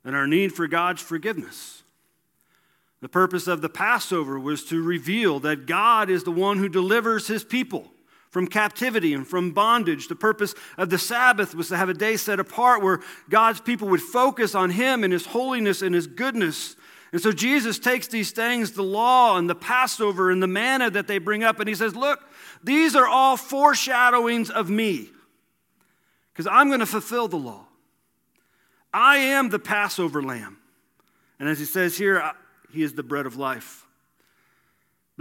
and 0.05 0.15
our 0.15 0.27
need 0.27 0.53
for 0.53 0.67
God's 0.67 1.01
forgiveness. 1.01 1.81
The 3.01 3.09
purpose 3.09 3.47
of 3.47 3.61
the 3.61 3.69
Passover 3.69 4.39
was 4.39 4.63
to 4.65 4.79
reveal 4.79 5.39
that 5.39 5.65
God 5.65 6.11
is 6.11 6.23
the 6.23 6.29
one 6.29 6.59
who 6.59 6.69
delivers 6.69 7.25
his 7.25 7.43
people 7.43 7.91
from 8.31 8.47
captivity 8.47 9.13
and 9.13 9.27
from 9.27 9.51
bondage. 9.51 10.07
The 10.07 10.15
purpose 10.15 10.55
of 10.77 10.89
the 10.89 10.97
Sabbath 10.97 11.53
was 11.53 11.67
to 11.67 11.77
have 11.77 11.89
a 11.89 11.93
day 11.93 12.17
set 12.17 12.39
apart 12.39 12.81
where 12.81 13.01
God's 13.29 13.61
people 13.61 13.89
would 13.89 14.01
focus 14.01 14.55
on 14.55 14.71
him 14.71 15.03
and 15.03 15.13
his 15.13 15.27
holiness 15.27 15.81
and 15.81 15.93
his 15.93 16.07
goodness. 16.07 16.75
And 17.11 17.21
so 17.21 17.33
Jesus 17.33 17.77
takes 17.77 18.07
these 18.07 18.31
things, 18.31 18.71
the 18.71 18.83
law 18.83 19.38
and 19.38 19.50
the 19.50 19.55
Passover 19.55 20.31
and 20.31 20.41
the 20.41 20.47
manna 20.47 20.89
that 20.89 21.07
they 21.07 21.17
bring 21.17 21.43
up, 21.43 21.59
and 21.59 21.67
he 21.67 21.75
says, 21.75 21.93
Look, 21.93 22.21
these 22.63 22.95
are 22.95 23.07
all 23.07 23.35
foreshadowings 23.35 24.50
of 24.50 24.69
me 24.69 25.09
because 26.31 26.47
I'm 26.47 26.69
going 26.69 26.79
to 26.79 26.85
fulfill 26.85 27.27
the 27.27 27.38
law. 27.38 27.65
I 28.93 29.17
am 29.17 29.50
the 29.50 29.59
Passover 29.59 30.23
lamb. 30.23 30.57
And 31.38 31.50
as 31.50 31.59
he 31.59 31.65
says 31.65 31.97
here, 31.97 32.31
he 32.71 32.81
is 32.81 32.93
the 32.93 33.03
bread 33.03 33.25
of 33.25 33.35
life. 33.35 33.85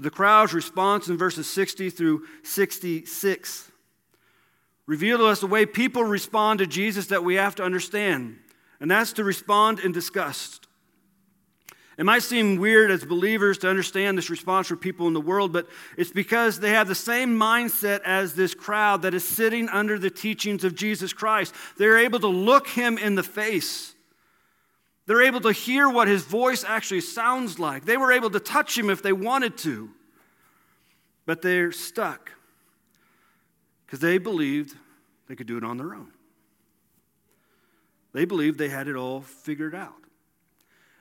But 0.00 0.04
the 0.04 0.16
crowd's 0.16 0.54
response 0.54 1.08
in 1.08 1.18
verses 1.18 1.46
60 1.46 1.90
through 1.90 2.24
66 2.42 3.70
reveal 4.86 5.18
to 5.18 5.26
us 5.26 5.40
the 5.40 5.46
way 5.46 5.66
people 5.66 6.04
respond 6.04 6.60
to 6.60 6.66
Jesus 6.66 7.08
that 7.08 7.22
we 7.22 7.34
have 7.34 7.54
to 7.56 7.62
understand, 7.62 8.38
and 8.80 8.90
that's 8.90 9.12
to 9.12 9.24
respond 9.24 9.78
in 9.78 9.92
disgust. 9.92 10.68
It 11.98 12.04
might 12.04 12.22
seem 12.22 12.56
weird 12.56 12.90
as 12.90 13.04
believers 13.04 13.58
to 13.58 13.68
understand 13.68 14.16
this 14.16 14.30
response 14.30 14.68
for 14.68 14.76
people 14.76 15.06
in 15.06 15.12
the 15.12 15.20
world, 15.20 15.52
but 15.52 15.68
it's 15.98 16.12
because 16.12 16.60
they 16.60 16.70
have 16.70 16.88
the 16.88 16.94
same 16.94 17.38
mindset 17.38 18.00
as 18.00 18.32
this 18.32 18.54
crowd 18.54 19.02
that 19.02 19.12
is 19.12 19.28
sitting 19.28 19.68
under 19.68 19.98
the 19.98 20.08
teachings 20.08 20.64
of 20.64 20.74
Jesus 20.74 21.12
Christ. 21.12 21.54
They're 21.76 21.98
able 21.98 22.20
to 22.20 22.26
look 22.26 22.68
him 22.68 22.96
in 22.96 23.16
the 23.16 23.22
face. 23.22 23.94
They're 25.10 25.22
able 25.22 25.40
to 25.40 25.50
hear 25.50 25.88
what 25.88 26.06
his 26.06 26.22
voice 26.22 26.62
actually 26.62 27.00
sounds 27.00 27.58
like. 27.58 27.84
They 27.84 27.96
were 27.96 28.12
able 28.12 28.30
to 28.30 28.38
touch 28.38 28.78
him 28.78 28.88
if 28.88 29.02
they 29.02 29.12
wanted 29.12 29.58
to, 29.58 29.90
but 31.26 31.42
they're 31.42 31.72
stuck 31.72 32.30
because 33.84 33.98
they 33.98 34.18
believed 34.18 34.76
they 35.26 35.34
could 35.34 35.48
do 35.48 35.56
it 35.56 35.64
on 35.64 35.78
their 35.78 35.94
own. 35.94 36.12
They 38.12 38.24
believed 38.24 38.56
they 38.56 38.68
had 38.68 38.86
it 38.86 38.94
all 38.94 39.22
figured 39.22 39.74
out. 39.74 39.96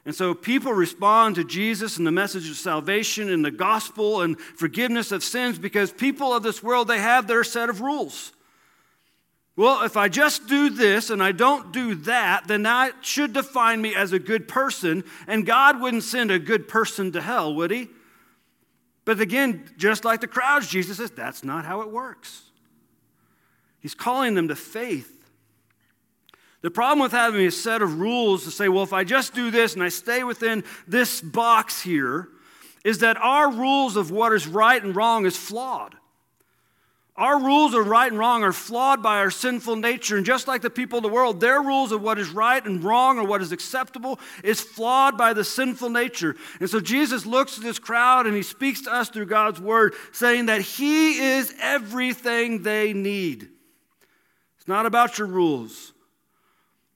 And 0.06 0.16
so 0.16 0.34
people 0.34 0.74
respond 0.74 1.36
to 1.36 1.44
Jesus 1.44 1.98
and 1.98 2.08
the 2.08 2.12
message 2.12 2.50
of 2.50 2.56
salvation 2.56 3.30
and 3.30 3.46
the 3.46 3.52
gospel 3.52 4.24
and 4.24 4.40
forgiveness 4.42 5.12
of 5.12 5.24
sins 5.24 5.60
because 5.60 5.92
people 5.92 6.34
of 6.34 6.42
this 6.42 6.64
world, 6.64 6.88
they 6.88 6.98
have 6.98 7.28
their 7.28 7.44
set 7.44 7.70
of 7.70 7.80
rules. 7.80 8.34
Well, 9.60 9.84
if 9.84 9.98
I 9.98 10.08
just 10.08 10.48
do 10.48 10.70
this 10.70 11.10
and 11.10 11.22
I 11.22 11.34
don't 11.34 11.74
do 11.74 11.94
that, 11.96 12.48
then 12.48 12.64
that 12.64 13.04
should 13.06 13.34
define 13.34 13.82
me 13.82 13.94
as 13.94 14.14
a 14.14 14.18
good 14.18 14.48
person, 14.48 15.04
and 15.28 15.46
God 15.46 15.82
wouldn't 15.82 16.04
send 16.04 16.32
a 16.32 16.40
good 16.40 16.70
person 16.70 17.12
to 17.12 17.20
hell, 17.20 17.54
would 17.56 17.70
He? 17.70 17.90
But 19.04 19.20
again, 19.20 19.70
just 19.76 20.06
like 20.06 20.22
the 20.22 20.28
crowds, 20.28 20.70
Jesus 20.70 20.96
says 20.96 21.12
that's 21.12 21.44
not 21.44 21.66
how 21.66 21.82
it 21.82 21.92
works. 21.92 22.44
He's 23.82 23.94
calling 23.94 24.34
them 24.34 24.48
to 24.48 24.56
faith 24.56 25.30
the 26.62 26.72
problem 26.72 27.00
with 27.00 27.12
having 27.12 27.46
a 27.46 27.52
set 27.52 27.82
of 27.82 28.00
rules 28.00 28.46
to 28.46 28.52
say, 28.52 28.70
well, 28.70 28.84
if 28.84 28.94
I 28.94 29.04
just 29.04 29.34
do 29.34 29.52
this 29.52 29.74
and 29.74 29.84
I 29.84 29.90
stay 29.90 30.24
within 30.24 30.64
this 30.88 31.20
box 31.20 31.82
here, 31.82 32.30
is 32.86 33.00
that 33.00 33.18
our 33.18 33.52
rules 33.52 33.98
of 33.98 34.10
what 34.10 34.32
is 34.32 34.48
right 34.48 34.82
and 34.82 34.96
wrong 34.96 35.26
is 35.26 35.36
flawed. 35.36 35.96
Our 37.20 37.38
rules 37.38 37.74
of 37.74 37.86
right 37.86 38.10
and 38.10 38.18
wrong 38.18 38.44
are 38.44 38.54
flawed 38.54 39.04
by 39.04 39.18
our 39.18 39.30
sinful 39.30 39.76
nature. 39.76 40.16
And 40.16 40.26
just 40.26 40.48
like 40.48 40.62
the 40.62 40.70
people 40.70 41.00
of 41.00 41.04
the 41.04 41.10
world, 41.10 41.42
their 41.42 41.62
rules 41.62 41.92
of 41.92 42.02
what 42.02 42.18
is 42.18 42.30
right 42.30 42.66
and 42.66 42.82
wrong 42.82 43.20
or 43.20 43.26
what 43.26 43.42
is 43.42 43.52
acceptable 43.52 44.22
is 44.42 44.62
flawed 44.62 45.18
by 45.18 45.34
the 45.34 45.44
sinful 45.44 45.90
nature. 45.90 46.38
And 46.62 46.70
so 46.70 46.80
Jesus 46.80 47.26
looks 47.26 47.58
at 47.58 47.64
this 47.66 47.78
crowd 47.78 48.26
and 48.26 48.38
he 48.38 48.42
speaks 48.42 48.84
to 48.84 48.94
us 48.94 49.10
through 49.10 49.26
God's 49.26 49.60
word, 49.60 49.96
saying 50.14 50.46
that 50.46 50.62
he 50.62 51.20
is 51.20 51.54
everything 51.60 52.64
they 52.64 52.94
need. 52.94 53.50
It's 54.58 54.68
not 54.70 54.86
about 54.86 55.18
your 55.18 55.28
rules, 55.28 55.92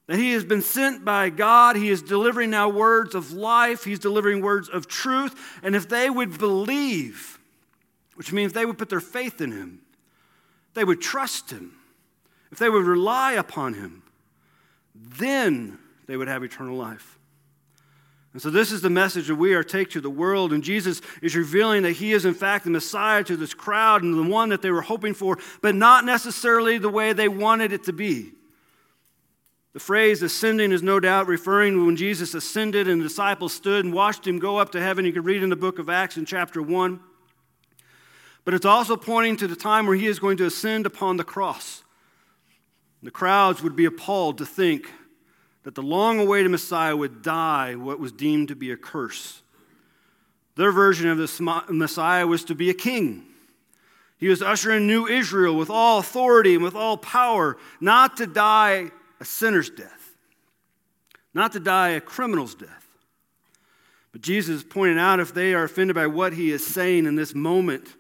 that 0.07 0.15
he 0.15 0.31
has 0.31 0.45
been 0.45 0.61
sent 0.61 1.03
by 1.03 1.31
God. 1.31 1.75
He 1.75 1.89
is 1.89 2.01
delivering 2.01 2.49
now 2.49 2.69
words 2.69 3.13
of 3.13 3.33
life. 3.33 3.83
He's 3.83 3.99
delivering 3.99 4.41
words 4.41 4.69
of 4.69 4.87
truth. 4.87 5.35
And 5.61 5.75
if 5.75 5.89
they 5.89 6.09
would 6.09 6.37
believe, 6.37 7.39
which 8.15 8.31
means 8.31 8.53
they 8.53 8.65
would 8.65 8.77
put 8.77 8.89
their 8.89 9.01
faith 9.01 9.41
in 9.41 9.51
him, 9.51 9.81
they 10.73 10.83
would 10.83 11.01
trust 11.01 11.51
him, 11.51 11.75
if 12.51 12.59
they 12.59 12.69
would 12.69 12.85
rely 12.85 13.33
upon 13.33 13.73
him, 13.73 14.03
then 14.95 15.77
they 16.07 16.17
would 16.17 16.27
have 16.27 16.43
eternal 16.43 16.77
life. 16.77 17.17
And 18.33 18.41
so, 18.41 18.49
this 18.49 18.71
is 18.71 18.81
the 18.81 18.89
message 18.89 19.27
that 19.27 19.35
we 19.35 19.53
are 19.53 19.63
take 19.63 19.91
to 19.91 20.01
the 20.01 20.09
world. 20.09 20.53
And 20.53 20.63
Jesus 20.63 21.01
is 21.21 21.35
revealing 21.35 21.83
that 21.83 21.91
He 21.91 22.13
is, 22.13 22.25
in 22.25 22.33
fact, 22.33 22.65
the 22.65 22.71
Messiah 22.71 23.23
to 23.25 23.37
this 23.37 23.53
crowd 23.53 24.01
and 24.01 24.17
the 24.17 24.29
one 24.29 24.49
that 24.49 24.63
they 24.63 24.71
were 24.71 24.81
hoping 24.81 25.13
for, 25.13 25.37
but 25.61 25.75
not 25.75 26.03
necessarily 26.03 26.79
the 26.79 26.89
way 26.89 27.13
they 27.13 27.27
wanted 27.27 27.71
it 27.71 27.83
to 27.83 27.93
be. 27.93 28.31
The 29.73 29.79
phrase 29.79 30.21
ascending 30.23 30.71
is 30.71 30.81
no 30.81 30.99
doubt 30.99 31.27
referring 31.27 31.73
to 31.73 31.85
when 31.85 31.95
Jesus 31.95 32.33
ascended 32.33 32.87
and 32.87 33.01
the 33.01 33.05
disciples 33.05 33.53
stood 33.53 33.85
and 33.85 33.93
watched 33.93 34.25
him 34.25 34.39
go 34.39 34.57
up 34.57 34.71
to 34.71 34.81
heaven. 34.81 35.05
You 35.05 35.13
can 35.13 35.23
read 35.23 35.43
in 35.43 35.49
the 35.49 35.55
book 35.55 35.77
of 35.77 35.89
Acts 35.89 36.17
in 36.17 36.25
chapter 36.25 36.61
1. 36.61 36.99
But 38.45 38.53
it's 38.53 38.65
also 38.65 38.97
pointing 38.97 39.37
to 39.37 39.47
the 39.47 39.55
time 39.55 39.87
where 39.87 39.95
he 39.95 40.07
is 40.07 40.19
going 40.19 40.37
to 40.37 40.45
ascend 40.45 40.85
upon 40.85 41.17
the 41.17 41.23
cross. 41.23 41.83
The 43.01 43.11
crowds 43.11 43.61
would 43.63 43.75
be 43.75 43.85
appalled 43.85 44.37
to 44.37 44.45
think 44.45 44.89
that 45.63 45.75
the 45.75 45.81
long 45.81 46.19
awaited 46.19 46.51
Messiah 46.51 46.95
would 46.95 47.21
die 47.21 47.75
what 47.75 47.99
was 47.99 48.11
deemed 48.11 48.49
to 48.49 48.55
be 48.55 48.71
a 48.71 48.77
curse. 48.77 49.41
Their 50.55 50.71
version 50.71 51.09
of 51.09 51.17
the 51.17 51.63
Messiah 51.69 52.27
was 52.27 52.43
to 52.45 52.55
be 52.55 52.69
a 52.69 52.73
king. 52.73 53.25
He 54.17 54.27
was 54.27 54.41
ushering 54.41 54.87
new 54.87 55.07
Israel 55.07 55.55
with 55.55 55.69
all 55.69 55.99
authority 55.99 56.53
and 56.53 56.63
with 56.63 56.75
all 56.75 56.97
power, 56.97 57.57
not 57.81 58.17
to 58.17 58.27
die 58.27 58.91
a 59.19 59.25
sinner's 59.25 59.69
death, 59.69 60.15
not 61.33 61.53
to 61.53 61.59
die 61.59 61.89
a 61.89 62.01
criminal's 62.01 62.55
death. 62.55 62.87
But 64.11 64.21
Jesus 64.21 64.57
is 64.57 64.63
pointing 64.63 64.99
out 64.99 65.19
if 65.19 65.33
they 65.33 65.53
are 65.53 65.63
offended 65.63 65.95
by 65.95 66.07
what 66.07 66.33
he 66.33 66.51
is 66.51 66.65
saying 66.65 67.05
in 67.05 67.15
this 67.15 67.33
moment, 67.33 67.95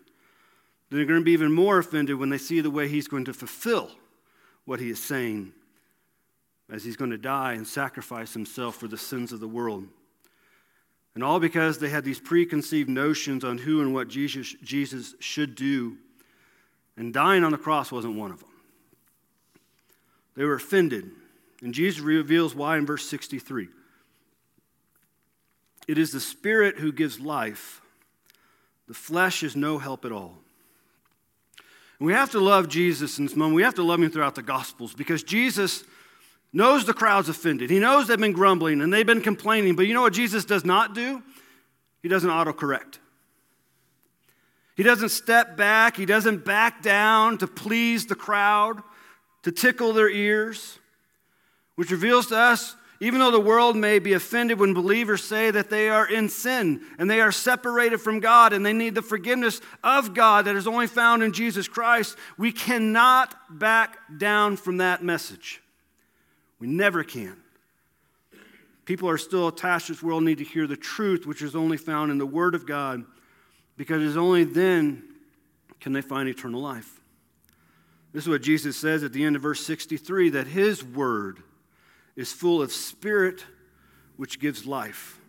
they're 0.93 1.05
going 1.05 1.19
to 1.19 1.25
be 1.25 1.31
even 1.31 1.51
more 1.51 1.79
offended 1.79 2.17
when 2.17 2.29
they 2.29 2.37
see 2.37 2.61
the 2.61 2.69
way 2.69 2.87
he's 2.87 3.07
going 3.07 3.25
to 3.25 3.33
fulfill 3.33 3.91
what 4.65 4.79
he 4.79 4.89
is 4.89 5.03
saying 5.03 5.53
as 6.71 6.83
he's 6.83 6.95
going 6.95 7.11
to 7.11 7.17
die 7.17 7.53
and 7.53 7.67
sacrifice 7.67 8.33
himself 8.33 8.75
for 8.75 8.87
the 8.87 8.97
sins 8.97 9.31
of 9.31 9.39
the 9.39 9.47
world. 9.47 9.87
And 11.15 11.23
all 11.23 11.39
because 11.39 11.77
they 11.77 11.89
had 11.89 12.03
these 12.03 12.19
preconceived 12.19 12.89
notions 12.89 13.43
on 13.43 13.59
who 13.59 13.81
and 13.81 13.93
what 13.93 14.07
Jesus, 14.07 14.55
Jesus 14.63 15.13
should 15.19 15.55
do. 15.55 15.97
And 16.97 17.13
dying 17.13 17.43
on 17.43 17.51
the 17.51 17.57
cross 17.57 17.91
wasn't 17.91 18.15
one 18.15 18.31
of 18.31 18.39
them. 18.39 18.49
They 20.35 20.45
were 20.45 20.55
offended. 20.55 21.11
And 21.61 21.73
Jesus 21.73 22.01
reveals 22.01 22.55
why 22.55 22.77
in 22.77 22.85
verse 22.85 23.07
63. 23.07 23.67
It 25.87 25.97
is 25.97 26.11
the 26.11 26.19
Spirit 26.19 26.79
who 26.79 26.91
gives 26.91 27.19
life, 27.19 27.81
the 28.87 28.93
flesh 28.93 29.43
is 29.43 29.55
no 29.55 29.77
help 29.77 30.05
at 30.05 30.11
all. 30.11 30.42
And 31.99 32.07
we 32.07 32.13
have 32.13 32.31
to 32.31 32.39
love 32.39 32.67
Jesus 32.67 33.17
in 33.19 33.25
this 33.25 33.35
moment. 33.35 33.55
We 33.55 33.63
have 33.63 33.75
to 33.75 33.83
love 33.83 34.01
him 34.01 34.09
throughout 34.09 34.35
the 34.35 34.41
Gospels 34.41 34.93
because 34.93 35.23
Jesus 35.23 35.83
knows 36.51 36.85
the 36.85 36.93
crowd's 36.93 37.29
offended. 37.29 37.69
He 37.69 37.79
knows 37.79 38.07
they've 38.07 38.17
been 38.17 38.31
grumbling 38.31 38.81
and 38.81 38.93
they've 38.93 39.05
been 39.05 39.21
complaining. 39.21 39.75
But 39.75 39.87
you 39.87 39.93
know 39.93 40.01
what 40.01 40.13
Jesus 40.13 40.45
does 40.45 40.63
not 40.63 40.93
do? 40.93 41.21
He 42.01 42.09
doesn't 42.09 42.29
autocorrect. 42.29 42.99
He 44.75 44.83
doesn't 44.83 45.09
step 45.09 45.55
back. 45.55 45.95
He 45.95 46.05
doesn't 46.05 46.45
back 46.45 46.81
down 46.81 47.37
to 47.39 47.47
please 47.47 48.07
the 48.07 48.15
crowd 48.15 48.81
to 49.43 49.51
tickle 49.51 49.93
their 49.93 50.09
ears, 50.09 50.79
which 51.75 51.91
reveals 51.91 52.27
to 52.27 52.37
us, 52.37 52.75
even 53.03 53.19
though 53.19 53.31
the 53.31 53.39
world 53.39 53.75
may 53.75 53.99
be 53.99 54.13
offended 54.13 54.57
when 54.57 54.73
believers 54.73 55.21
say 55.21 55.51
that 55.51 55.69
they 55.69 55.89
are 55.89 56.09
in 56.09 56.29
sin 56.29 56.81
and 56.97 57.11
they 57.11 57.19
are 57.19 57.33
separated 57.33 57.97
from 57.97 58.21
God 58.21 58.53
and 58.53 58.65
they 58.65 58.71
need 58.71 58.95
the 58.95 59.01
forgiveness 59.01 59.59
of 59.83 60.13
God 60.13 60.45
that 60.45 60.55
is 60.55 60.67
only 60.67 60.87
found 60.87 61.21
in 61.21 61.33
Jesus 61.33 61.67
Christ, 61.67 62.17
we 62.37 62.53
cannot 62.53 63.35
back 63.49 63.97
down 64.17 64.55
from 64.55 64.77
that 64.77 65.03
message. 65.03 65.61
We 66.59 66.67
never 66.67 67.03
can. 67.03 67.35
People 68.85 69.09
are 69.09 69.17
still 69.17 69.49
attached 69.49 69.87
to 69.87 69.91
this 69.91 70.01
world 70.01 70.23
need 70.23 70.37
to 70.37 70.45
hear 70.45 70.65
the 70.65 70.77
truth, 70.77 71.27
which 71.27 71.41
is 71.41 71.57
only 71.57 71.75
found 71.75 72.09
in 72.09 72.17
the 72.17 72.25
Word 72.25 72.55
of 72.55 72.65
God, 72.65 73.03
because 73.75 74.01
it's 74.01 74.15
only 74.15 74.45
then 74.45 75.03
can 75.81 75.91
they 75.91 76.01
find 76.01 76.29
eternal 76.29 76.61
life. 76.61 77.01
This 78.13 78.23
is 78.23 78.29
what 78.29 78.43
Jesus 78.43 78.77
says 78.77 79.03
at 79.03 79.11
the 79.11 79.25
end 79.25 79.35
of 79.35 79.41
verse 79.41 79.65
63 79.65 80.29
that 80.29 80.47
his 80.47 80.85
word 80.85 81.43
is 82.15 82.31
full 82.31 82.61
of 82.61 82.71
spirit 82.71 83.43
which 84.17 84.39
gives 84.39 84.65
life. 84.65 85.19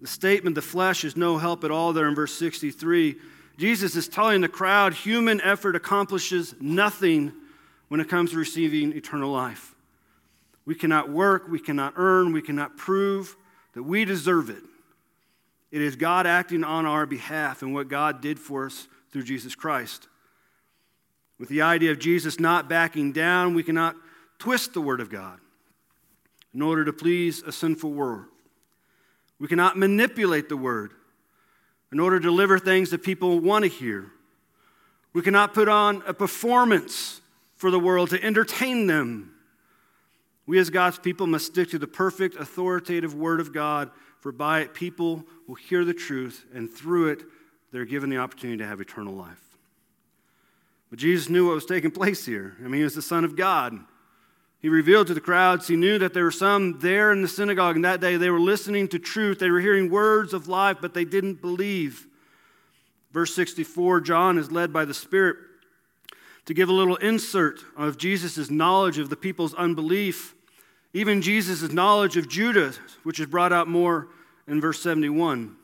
The 0.00 0.08
statement, 0.08 0.54
the 0.54 0.62
flesh 0.62 1.04
is 1.04 1.16
no 1.16 1.38
help 1.38 1.64
at 1.64 1.70
all, 1.70 1.92
there 1.92 2.08
in 2.08 2.14
verse 2.14 2.34
63, 2.34 3.16
Jesus 3.56 3.94
is 3.94 4.08
telling 4.08 4.40
the 4.40 4.48
crowd 4.48 4.94
human 4.94 5.40
effort 5.40 5.76
accomplishes 5.76 6.54
nothing 6.60 7.32
when 7.88 8.00
it 8.00 8.08
comes 8.08 8.32
to 8.32 8.36
receiving 8.36 8.92
eternal 8.92 9.30
life. 9.30 9.74
We 10.66 10.74
cannot 10.74 11.10
work, 11.10 11.48
we 11.48 11.60
cannot 11.60 11.94
earn, 11.96 12.32
we 12.32 12.42
cannot 12.42 12.76
prove 12.76 13.36
that 13.74 13.82
we 13.82 14.04
deserve 14.04 14.50
it. 14.50 14.62
It 15.70 15.82
is 15.82 15.96
God 15.96 16.26
acting 16.26 16.64
on 16.64 16.86
our 16.86 17.06
behalf 17.06 17.62
and 17.62 17.74
what 17.74 17.88
God 17.88 18.20
did 18.20 18.38
for 18.38 18.66
us 18.66 18.88
through 19.10 19.24
Jesus 19.24 19.54
Christ. 19.54 20.08
With 21.38 21.48
the 21.48 21.62
idea 21.62 21.90
of 21.90 21.98
Jesus 21.98 22.40
not 22.40 22.68
backing 22.68 23.12
down, 23.12 23.54
we 23.54 23.62
cannot 23.62 23.96
twist 24.38 24.72
the 24.72 24.80
Word 24.80 25.00
of 25.00 25.10
God 25.10 25.40
in 26.54 26.62
order 26.62 26.84
to 26.84 26.92
please 26.92 27.42
a 27.42 27.52
sinful 27.52 27.92
world. 27.92 28.26
We 29.38 29.48
cannot 29.48 29.76
manipulate 29.76 30.48
the 30.48 30.56
Word 30.56 30.92
in 31.92 32.00
order 32.00 32.18
to 32.18 32.22
deliver 32.22 32.58
things 32.58 32.90
that 32.90 33.02
people 33.02 33.40
want 33.40 33.64
to 33.64 33.68
hear. 33.68 34.10
We 35.12 35.22
cannot 35.22 35.54
put 35.54 35.68
on 35.68 36.02
a 36.06 36.14
performance 36.14 37.20
for 37.56 37.70
the 37.70 37.78
world 37.78 38.10
to 38.10 38.22
entertain 38.22 38.86
them. 38.86 39.34
We, 40.46 40.58
as 40.58 40.70
God's 40.70 40.98
people, 40.98 41.26
must 41.26 41.46
stick 41.46 41.70
to 41.70 41.78
the 41.78 41.86
perfect, 41.86 42.36
authoritative 42.36 43.14
Word 43.14 43.40
of 43.40 43.52
God, 43.52 43.90
for 44.20 44.32
by 44.32 44.60
it 44.60 44.74
people 44.74 45.24
will 45.46 45.54
hear 45.54 45.84
the 45.84 45.94
truth, 45.94 46.44
and 46.54 46.70
through 46.70 47.08
it, 47.08 47.22
they're 47.72 47.84
given 47.84 48.10
the 48.10 48.18
opportunity 48.18 48.58
to 48.58 48.66
have 48.66 48.80
eternal 48.80 49.14
life. 49.14 49.40
But 50.90 50.98
Jesus 50.98 51.28
knew 51.28 51.46
what 51.46 51.54
was 51.54 51.66
taking 51.66 51.90
place 51.90 52.24
here. 52.24 52.54
I 52.60 52.64
mean, 52.64 52.74
he 52.74 52.84
was 52.84 52.94
the 52.94 53.02
Son 53.02 53.24
of 53.24 53.36
God. 53.36 53.78
He 54.64 54.70
revealed 54.70 55.08
to 55.08 55.14
the 55.14 55.20
crowds, 55.20 55.68
he 55.68 55.76
knew 55.76 55.98
that 55.98 56.14
there 56.14 56.24
were 56.24 56.30
some 56.30 56.78
there 56.78 57.12
in 57.12 57.20
the 57.20 57.28
synagogue, 57.28 57.76
and 57.76 57.84
that 57.84 58.00
day 58.00 58.16
they 58.16 58.30
were 58.30 58.40
listening 58.40 58.88
to 58.88 58.98
truth. 58.98 59.38
They 59.38 59.50
were 59.50 59.60
hearing 59.60 59.90
words 59.90 60.32
of 60.32 60.48
life, 60.48 60.78
but 60.80 60.94
they 60.94 61.04
didn't 61.04 61.42
believe. 61.42 62.06
Verse 63.12 63.34
64 63.34 64.00
John 64.00 64.38
is 64.38 64.50
led 64.50 64.72
by 64.72 64.86
the 64.86 64.94
Spirit 64.94 65.36
to 66.46 66.54
give 66.54 66.70
a 66.70 66.72
little 66.72 66.96
insert 66.96 67.62
of 67.76 67.98
Jesus' 67.98 68.50
knowledge 68.50 68.96
of 68.96 69.10
the 69.10 69.16
people's 69.16 69.52
unbelief, 69.52 70.34
even 70.94 71.20
Jesus' 71.20 71.70
knowledge 71.70 72.16
of 72.16 72.26
Judas, 72.26 72.78
which 73.02 73.20
is 73.20 73.26
brought 73.26 73.52
out 73.52 73.68
more 73.68 74.08
in 74.48 74.62
verse 74.62 74.80
71. 74.80 75.56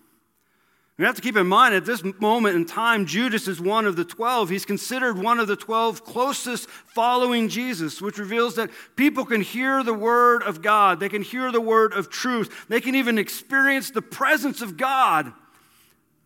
We 1.00 1.06
have 1.06 1.16
to 1.16 1.22
keep 1.22 1.38
in 1.38 1.46
mind 1.46 1.74
at 1.74 1.86
this 1.86 2.04
moment 2.20 2.56
in 2.56 2.66
time, 2.66 3.06
Judas 3.06 3.48
is 3.48 3.58
one 3.58 3.86
of 3.86 3.96
the 3.96 4.04
12. 4.04 4.50
He's 4.50 4.66
considered 4.66 5.16
one 5.16 5.40
of 5.40 5.48
the 5.48 5.56
12 5.56 6.04
closest 6.04 6.68
following 6.68 7.48
Jesus, 7.48 8.02
which 8.02 8.18
reveals 8.18 8.56
that 8.56 8.68
people 8.96 9.24
can 9.24 9.40
hear 9.40 9.82
the 9.82 9.94
word 9.94 10.42
of 10.42 10.60
God. 10.60 11.00
They 11.00 11.08
can 11.08 11.22
hear 11.22 11.50
the 11.52 11.60
word 11.60 11.94
of 11.94 12.10
truth. 12.10 12.66
They 12.68 12.82
can 12.82 12.94
even 12.94 13.16
experience 13.16 13.90
the 13.90 14.02
presence 14.02 14.60
of 14.60 14.76
God 14.76 15.32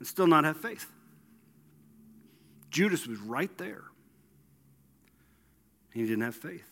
and 0.01 0.09
still 0.09 0.27
not 0.27 0.43
have 0.43 0.57
faith. 0.57 0.91
Judas 2.69 3.07
was 3.07 3.21
right 3.21 3.57
there. 3.59 3.85
He 5.93 6.01
didn't 6.01 6.23
have 6.23 6.35
faith. 6.35 6.69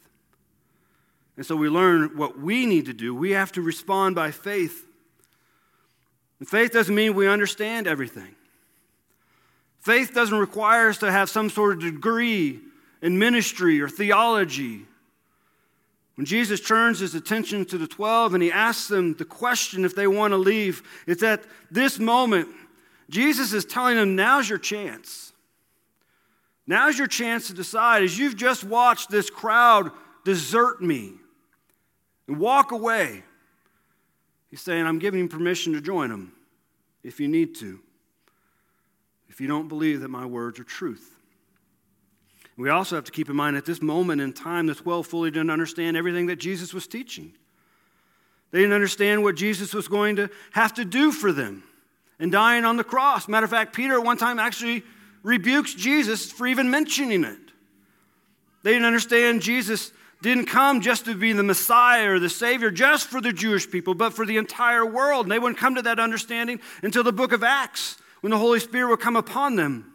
And 1.37 1.47
so 1.47 1.55
we 1.55 1.69
learn 1.69 2.17
what 2.17 2.37
we 2.37 2.67
need 2.67 2.87
to 2.87 2.95
do. 2.95 3.15
We 3.15 3.31
have 3.31 3.53
to 3.53 3.63
respond 3.63 4.17
by 4.17 4.33
faith 4.33 4.89
and 6.43 6.49
faith 6.49 6.73
doesn't 6.73 6.97
mean 6.97 7.15
we 7.15 7.29
understand 7.29 7.87
everything. 7.87 8.35
Faith 9.79 10.13
doesn't 10.13 10.37
require 10.37 10.89
us 10.89 10.99
to 10.99 11.13
have 11.13 11.31
some 11.31 11.49
sort 11.49 11.75
of 11.75 11.83
degree 11.83 12.59
in 13.01 13.17
ministry 13.17 13.81
or 13.81 13.89
theology. 13.89 14.85
When 16.17 16.27
Jesus 16.27 16.61
turns 16.61 16.99
his 16.99 17.15
attention 17.15 17.65
to 17.67 17.79
the 17.79 17.87
12 17.87 18.35
and 18.35 18.43
he 18.43 18.51
asks 18.51 18.89
them 18.89 19.15
the 19.15 19.25
question 19.25 19.85
if 19.85 19.95
they 19.95 20.09
want 20.09 20.33
to 20.33 20.37
leave, 20.37 20.83
it's 21.07 21.23
at 21.23 21.45
this 21.71 22.01
moment, 22.01 22.49
Jesus 23.09 23.53
is 23.53 23.65
telling 23.65 23.95
them, 23.95 24.17
now's 24.17 24.49
your 24.49 24.59
chance. 24.59 25.33
Now's 26.67 26.99
your 26.99 27.07
chance 27.07 27.47
to 27.47 27.55
decide 27.55 28.03
as 28.03 28.19
you've 28.19 28.37
just 28.37 28.65
watched 28.65 29.11
this 29.11 29.31
crowd 29.31 29.93
desert 30.25 30.83
me 30.83 31.13
and 32.27 32.41
walk 32.41 32.73
away. 32.73 33.23
He's 34.53 34.61
saying, 34.61 34.87
I'm 34.87 34.99
giving 34.99 35.19
you 35.19 35.29
permission 35.29 35.73
to 35.73 35.81
join 35.81 36.11
them 36.11 36.35
if 37.03 37.19
you 37.19 37.27
need 37.27 37.55
to, 37.55 37.81
if 39.31 39.41
you 39.41 39.49
don't 39.49 39.67
believe 39.67 40.03
that 40.03 40.11
my 40.11 40.27
words 40.27 40.61
are 40.61 40.65
truth. 40.65 41.17
We 42.59 42.69
also 42.69 42.97
have 42.97 43.05
to 43.05 43.13
keep 43.13 43.31
in 43.31 43.35
mind 43.35 43.57
at 43.57 43.65
this 43.65 43.81
moment 43.81 44.21
in 44.21 44.35
time, 44.35 44.67
the 44.67 44.75
12 44.75 45.07
fully 45.07 45.31
didn't 45.31 45.49
understand 45.49 45.97
everything 45.97 46.27
that 46.27 46.37
Jesus 46.37 46.75
was 46.75 46.87
teaching. 46.87 47.33
They 48.51 48.59
didn't 48.59 48.75
understand 48.75 49.23
what 49.23 49.37
Jesus 49.37 49.73
was 49.73 49.89
going 49.89 50.17
to 50.17 50.29
have 50.51 50.75
to 50.75 50.85
do 50.85 51.13
for 51.13 51.33
them 51.33 51.65
and 52.19 52.31
dying 52.31 52.67
on 52.67 52.77
the 52.77 52.85
cross. 52.85 53.29
Matter 53.29 53.45
of 53.45 53.51
fact, 53.51 53.75
Peter 53.75 53.95
at 53.95 54.05
one 54.05 54.19
time 54.19 54.39
actually 54.39 54.83
rebukes 55.23 55.73
Jesus 55.73 56.31
for 56.31 56.47
even 56.47 56.71
mentioning 56.71 57.25
it. 57.25 57.39
They 58.65 58.73
didn't 58.73 58.85
understand 58.85 59.41
Jesus 59.41 59.93
didn't 60.23 60.47
come 60.47 60.81
just 60.81 61.05
to 61.07 61.15
be 61.15 61.33
the 61.33 61.43
Messiah 61.43 62.13
or 62.13 62.19
the 62.21 62.31
Savior 62.31 62.71
just 62.71 63.09
for 63.09 63.21
the 63.21 63.33
Jewish 63.33 63.69
people, 63.69 63.95
but 63.95 64.15
for 64.15 64.25
the 64.25 64.37
entire 64.37 64.87
world. 64.87 65.27
And 65.27 65.33
they 65.33 65.39
wouldn't 65.39 65.59
come 65.59 65.75
to 65.75 65.83
that 65.83 65.99
understanding 65.99 66.61
until 66.83 67.03
the 67.03 67.13
book 67.13 67.33
of 67.33 67.43
Acts, 67.43 67.97
when 68.21 68.31
the 68.31 68.39
Holy 68.39 68.61
Spirit 68.61 68.89
would 68.89 69.01
come 69.01 69.17
upon 69.17 69.57
them. 69.57 69.93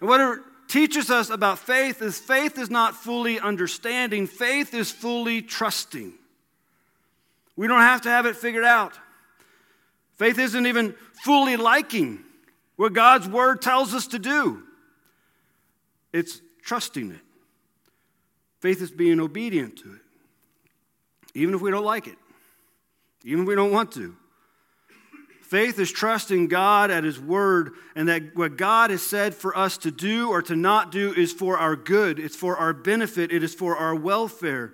And 0.00 0.08
what 0.08 0.20
it 0.20 0.40
teaches 0.66 1.10
us 1.10 1.30
about 1.30 1.60
faith 1.60 2.02
is 2.02 2.18
faith 2.18 2.58
is 2.58 2.70
not 2.70 2.96
fully 2.96 3.38
understanding, 3.38 4.26
faith 4.26 4.74
is 4.74 4.90
fully 4.90 5.40
trusting. 5.40 6.12
We 7.54 7.68
don't 7.68 7.80
have 7.80 8.02
to 8.02 8.10
have 8.10 8.26
it 8.26 8.36
figured 8.36 8.64
out. 8.64 8.98
Faith 10.16 10.38
isn't 10.38 10.66
even 10.66 10.94
fully 11.24 11.56
liking 11.56 12.24
what 12.76 12.94
God's 12.94 13.28
word 13.28 13.62
tells 13.62 13.94
us 13.94 14.08
to 14.08 14.18
do, 14.18 14.64
it's 16.12 16.40
trusting 16.64 17.12
it. 17.12 17.20
Faith 18.62 18.80
is 18.80 18.92
being 18.92 19.18
obedient 19.18 19.76
to 19.78 19.92
it, 19.92 20.00
even 21.34 21.52
if 21.52 21.60
we 21.60 21.72
don't 21.72 21.84
like 21.84 22.06
it, 22.06 22.16
even 23.24 23.42
if 23.42 23.48
we 23.48 23.56
don't 23.56 23.72
want 23.72 23.90
to. 23.90 24.14
Faith 25.40 25.80
is 25.80 25.90
trusting 25.90 26.46
God 26.46 26.92
at 26.92 27.02
His 27.02 27.18
word, 27.18 27.72
and 27.96 28.08
that 28.08 28.36
what 28.36 28.56
God 28.56 28.90
has 28.90 29.02
said 29.02 29.34
for 29.34 29.58
us 29.58 29.78
to 29.78 29.90
do 29.90 30.30
or 30.30 30.42
to 30.42 30.54
not 30.54 30.92
do 30.92 31.12
is 31.12 31.32
for 31.32 31.58
our 31.58 31.74
good, 31.74 32.20
it's 32.20 32.36
for 32.36 32.56
our 32.56 32.72
benefit, 32.72 33.32
it 33.32 33.42
is 33.42 33.52
for 33.52 33.76
our 33.76 33.96
welfare. 33.96 34.72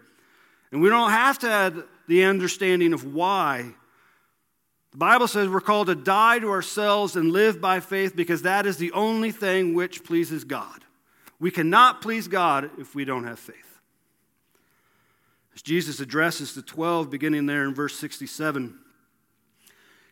And 0.70 0.82
we 0.82 0.90
don't 0.90 1.10
have 1.10 1.38
to 1.38 1.48
have 1.48 1.82
the 2.08 2.24
understanding 2.24 2.92
of 2.92 3.14
why. 3.14 3.72
The 4.92 4.98
Bible 4.98 5.28
says 5.28 5.48
we're 5.48 5.62
called 5.62 5.86
to 5.86 5.94
die 5.94 6.40
to 6.40 6.50
ourselves 6.50 7.16
and 7.16 7.32
live 7.32 7.58
by 7.58 7.80
faith 7.80 8.14
because 8.14 8.42
that 8.42 8.66
is 8.66 8.76
the 8.76 8.92
only 8.92 9.30
thing 9.30 9.72
which 9.72 10.04
pleases 10.04 10.44
God. 10.44 10.84
We 11.40 11.50
cannot 11.50 12.02
please 12.02 12.28
God 12.28 12.70
if 12.78 12.94
we 12.94 13.06
don't 13.06 13.24
have 13.24 13.38
faith. 13.38 13.67
As 15.58 15.62
Jesus 15.62 15.98
addresses 15.98 16.54
the 16.54 16.62
12, 16.62 17.10
beginning 17.10 17.46
there 17.46 17.64
in 17.64 17.74
verse 17.74 17.96
67, 17.96 18.78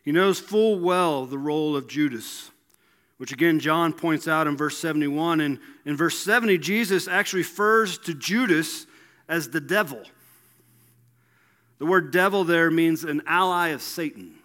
he 0.03 0.11
knows 0.11 0.41
full 0.41 0.77
well 0.77 1.25
the 1.25 1.37
role 1.37 1.77
of 1.77 1.87
Judas, 1.87 2.51
which 3.15 3.31
again 3.31 3.61
John 3.61 3.93
points 3.93 4.27
out 4.27 4.45
in 4.45 4.57
verse 4.57 4.77
71. 4.77 5.39
And 5.39 5.59
in 5.85 5.95
verse 5.95 6.19
70, 6.19 6.57
Jesus 6.57 7.07
actually 7.07 7.43
refers 7.43 7.97
to 7.99 8.13
Judas 8.13 8.87
as 9.29 9.49
the 9.49 9.61
devil. 9.61 10.03
The 11.77 11.85
word 11.85 12.11
devil 12.11 12.43
there 12.43 12.69
means 12.69 13.05
an 13.05 13.21
ally 13.25 13.69
of 13.69 13.81
Satan, 13.81 14.35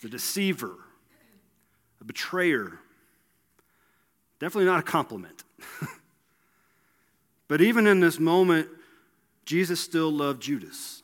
the 0.00 0.08
deceiver, 0.08 0.76
a 2.00 2.04
betrayer. 2.04 2.78
Definitely 4.38 4.66
not 4.66 4.78
a 4.78 4.84
compliment. 4.84 5.42
but 7.48 7.60
even 7.60 7.88
in 7.88 7.98
this 7.98 8.20
moment, 8.20 8.68
Jesus 9.44 9.80
still 9.80 10.10
loved 10.10 10.42
Judas. 10.42 11.02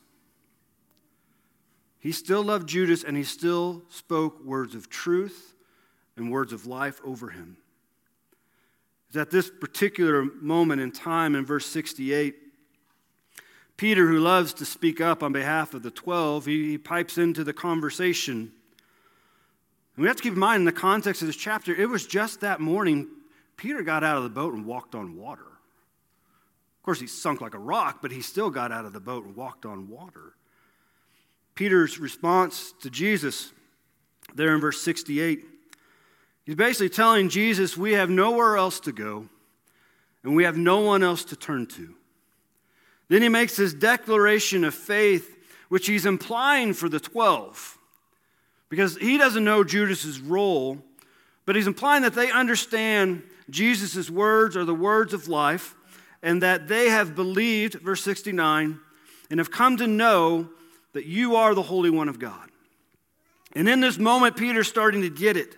He 1.99 2.11
still 2.11 2.43
loved 2.43 2.67
Judas 2.67 3.03
and 3.03 3.17
he 3.17 3.23
still 3.23 3.83
spoke 3.89 4.43
words 4.43 4.73
of 4.75 4.89
truth 4.89 5.53
and 6.15 6.31
words 6.31 6.53
of 6.53 6.65
life 6.65 7.01
over 7.03 7.29
him. 7.29 7.57
It's 9.07 9.17
at 9.17 9.31
this 9.31 9.49
particular 9.49 10.23
moment 10.23 10.81
in 10.81 10.91
time 10.91 11.35
in 11.35 11.45
verse 11.45 11.65
68, 11.65 12.35
Peter, 13.75 14.07
who 14.07 14.19
loves 14.19 14.53
to 14.53 14.65
speak 14.65 15.01
up 15.01 15.23
on 15.23 15.31
behalf 15.31 15.73
of 15.73 15.83
the 15.83 15.91
12, 15.91 16.45
he, 16.45 16.67
he 16.71 16.77
pipes 16.77 17.17
into 17.17 17.43
the 17.43 17.53
conversation. 17.53 18.51
And 19.95 20.03
we 20.03 20.07
have 20.07 20.17
to 20.17 20.23
keep 20.23 20.33
in 20.33 20.39
mind 20.39 20.61
in 20.61 20.65
the 20.65 20.71
context 20.71 21.21
of 21.21 21.27
this 21.27 21.35
chapter, 21.35 21.73
it 21.73 21.89
was 21.89 22.05
just 22.05 22.41
that 22.41 22.59
morning 22.59 23.07
Peter 23.57 23.81
got 23.81 24.03
out 24.03 24.17
of 24.17 24.23
the 24.23 24.29
boat 24.29 24.53
and 24.53 24.65
walked 24.65 24.95
on 24.95 25.17
water. 25.17 25.48
Course, 26.89 26.99
he 26.99 27.05
sunk 27.05 27.39
like 27.39 27.53
a 27.53 27.59
rock, 27.59 27.99
but 28.01 28.11
he 28.11 28.19
still 28.19 28.49
got 28.49 28.71
out 28.71 28.83
of 28.83 28.93
the 28.93 28.99
boat 28.99 29.23
and 29.23 29.35
walked 29.35 29.63
on 29.63 29.89
water. 29.89 30.33
Peter's 31.53 31.99
response 31.99 32.73
to 32.81 32.89
Jesus, 32.89 33.51
there 34.33 34.55
in 34.55 34.59
verse 34.59 34.81
68, 34.81 35.45
he's 36.47 36.55
basically 36.55 36.89
telling 36.89 37.29
Jesus, 37.29 37.77
We 37.77 37.93
have 37.93 38.09
nowhere 38.09 38.57
else 38.57 38.79
to 38.79 38.91
go, 38.91 39.29
and 40.23 40.35
we 40.35 40.45
have 40.45 40.57
no 40.57 40.79
one 40.79 41.03
else 41.03 41.23
to 41.25 41.35
turn 41.35 41.67
to. 41.67 41.93
Then 43.07 43.21
he 43.21 43.29
makes 43.29 43.55
his 43.55 43.75
declaration 43.75 44.63
of 44.63 44.73
faith, 44.73 45.37
which 45.67 45.85
he's 45.85 46.07
implying 46.07 46.73
for 46.73 46.89
the 46.89 46.99
12, 46.99 47.77
because 48.67 48.97
he 48.97 49.19
doesn't 49.19 49.43
know 49.43 49.63
Judas's 49.63 50.19
role, 50.19 50.79
but 51.45 51.55
he's 51.55 51.67
implying 51.67 52.01
that 52.01 52.15
they 52.15 52.31
understand 52.31 53.21
Jesus' 53.47 54.09
words 54.09 54.57
are 54.57 54.65
the 54.65 54.73
words 54.73 55.13
of 55.13 55.27
life 55.27 55.75
and 56.21 56.43
that 56.43 56.67
they 56.67 56.89
have 56.89 57.15
believed, 57.15 57.75
verse 57.75 58.03
69, 58.03 58.79
and 59.29 59.39
have 59.39 59.51
come 59.51 59.77
to 59.77 59.87
know 59.87 60.49
that 60.93 61.05
you 61.05 61.35
are 61.35 61.53
the 61.53 61.61
Holy 61.61 61.89
One 61.89 62.09
of 62.09 62.19
God. 62.19 62.49
And 63.53 63.67
in 63.67 63.79
this 63.79 63.97
moment, 63.97 64.37
Peter's 64.37 64.67
starting 64.67 65.01
to 65.01 65.09
get 65.09 65.37
it. 65.37 65.55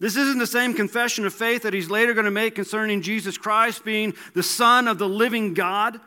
This 0.00 0.16
isn't 0.16 0.38
the 0.38 0.46
same 0.46 0.74
confession 0.74 1.24
of 1.24 1.32
faith 1.32 1.62
that 1.62 1.72
he's 1.72 1.88
later 1.88 2.14
going 2.14 2.24
to 2.24 2.30
make 2.30 2.54
concerning 2.54 3.02
Jesus 3.02 3.38
Christ 3.38 3.84
being 3.84 4.14
the 4.34 4.42
Son 4.42 4.88
of 4.88 4.98
the 4.98 5.08
living 5.08 5.54
God, 5.54 6.00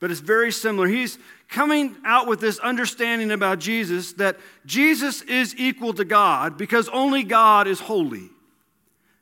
but 0.00 0.10
it's 0.10 0.20
very 0.20 0.50
similar. 0.50 0.88
He's 0.88 1.18
coming 1.48 1.96
out 2.04 2.26
with 2.26 2.40
this 2.40 2.58
understanding 2.58 3.30
about 3.30 3.58
Jesus 3.60 4.14
that 4.14 4.38
Jesus 4.66 5.22
is 5.22 5.54
equal 5.56 5.92
to 5.94 6.04
God 6.04 6.58
because 6.58 6.88
only 6.88 7.22
God 7.22 7.66
is 7.68 7.80
holy. 7.80 8.30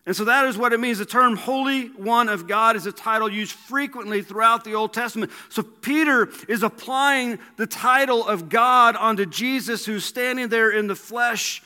And 0.08 0.16
so 0.16 0.24
that 0.24 0.46
is 0.46 0.56
what 0.56 0.72
it 0.72 0.80
means. 0.80 0.96
The 0.96 1.04
term 1.04 1.36
Holy 1.36 1.88
One 1.88 2.30
of 2.30 2.46
God 2.46 2.76
is 2.76 2.86
a 2.86 2.92
title 2.92 3.30
used 3.30 3.52
frequently 3.52 4.22
throughout 4.22 4.64
the 4.64 4.74
Old 4.74 4.94
Testament. 4.94 5.30
So 5.50 5.62
Peter 5.62 6.30
is 6.48 6.62
applying 6.62 7.38
the 7.58 7.66
title 7.66 8.26
of 8.26 8.48
God 8.48 8.96
onto 8.96 9.26
Jesus 9.26 9.84
who's 9.84 10.06
standing 10.06 10.48
there 10.48 10.70
in 10.70 10.86
the 10.86 10.96
flesh. 10.96 11.62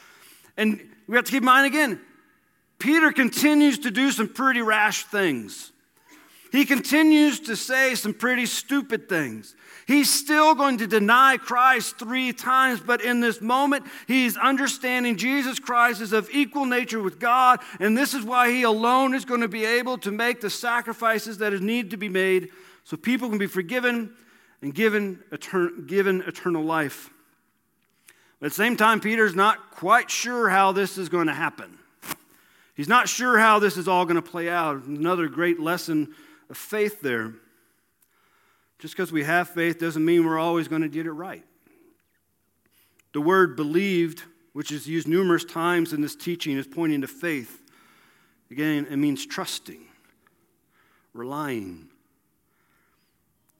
And 0.57 0.81
we 1.07 1.15
have 1.15 1.25
to 1.27 1.31
keep 1.31 1.43
in 1.43 1.47
mind 1.47 1.69
again, 1.69 2.01
Peter 2.81 3.13
continues 3.13 3.79
to 3.79 3.93
do 3.93 4.11
some 4.11 4.27
pretty 4.27 4.61
rash 4.61 5.05
things. 5.05 5.71
He 6.51 6.65
continues 6.65 7.39
to 7.43 7.55
say 7.55 7.95
some 7.95 8.13
pretty 8.13 8.47
stupid 8.47 9.09
things. 9.09 9.55
He's 9.87 10.09
still 10.09 10.55
going 10.55 10.79
to 10.79 10.87
deny 10.87 11.37
Christ 11.37 11.99
three 11.99 12.33
times, 12.33 12.81
but 12.81 13.01
in 13.01 13.21
this 13.21 13.41
moment, 13.41 13.85
he's 14.07 14.37
understanding 14.37 15.17
Jesus 15.17 15.59
Christ 15.59 16.01
is 16.01 16.13
of 16.13 16.31
equal 16.31 16.67
nature 16.67 17.01
with 17.01 17.19
God, 17.19 17.61
and 17.81 17.97
this 17.97 18.15
is 18.15 18.25
why 18.25 18.51
he 18.51 18.63
alone 18.63 19.15
is 19.15 19.25
going 19.25 19.41
to 19.41 19.49
be 19.49 19.65
able 19.65 19.99
to 19.99 20.11
make 20.11 20.41
the 20.41 20.51
sacrifices 20.51 21.39
that 21.39 21.53
need 21.61 21.91
to 21.91 21.97
be 21.97 22.09
made 22.09 22.51
so 22.85 22.97
people 22.97 23.29
can 23.29 23.39
be 23.39 23.47
forgiven 23.47 24.15
and 24.61 24.75
given, 24.75 25.19
etern- 25.33 25.87
given 25.87 26.23
eternal 26.23 26.65
life. 26.65 27.11
But 28.39 28.47
at 28.47 28.53
the 28.53 28.57
same 28.57 28.77
time, 28.77 29.01
Peter's 29.01 29.35
not 29.35 29.73
quite 29.73 30.11
sure 30.11 30.49
how 30.49 30.73
this 30.73 30.99
is 30.99 31.09
going 31.09 31.27
to 31.27 31.35
happen. 31.35 31.79
He's 32.75 32.89
not 32.89 33.09
sure 33.09 33.39
how 33.39 33.59
this 33.59 33.77
is 33.77 33.87
all 33.87 34.05
going 34.05 34.17
to 34.17 34.23
play 34.23 34.49
out. 34.49 34.85
Another 34.85 35.29
great 35.29 35.61
lesson 35.61 36.15
of 36.49 36.57
faith 36.57 37.01
there. 37.01 37.35
Just 38.83 38.97
because 38.97 39.13
we 39.13 39.23
have 39.23 39.49
faith 39.49 39.79
doesn't 39.79 40.05
mean 40.05 40.27
we're 40.27 40.41
always 40.41 40.67
going 40.67 40.83
to 40.83 40.89
get 40.89 41.07
it 41.07 41.13
right. 41.13 41.45
The 43.13 43.21
word 43.21 43.55
believed, 43.55 44.25
which 44.55 44.73
is 44.73 44.89
used 44.89 45.07
numerous 45.07 45.45
times 45.45 45.93
in 45.93 46.01
this 46.01 46.17
teaching, 46.17 46.57
is 46.57 46.67
pointing 46.67 47.03
to 47.03 47.07
faith. 47.07 47.63
Again, 48.51 48.89
it 48.91 48.97
means 48.97 49.25
trusting, 49.25 49.83
relying. 51.15 51.91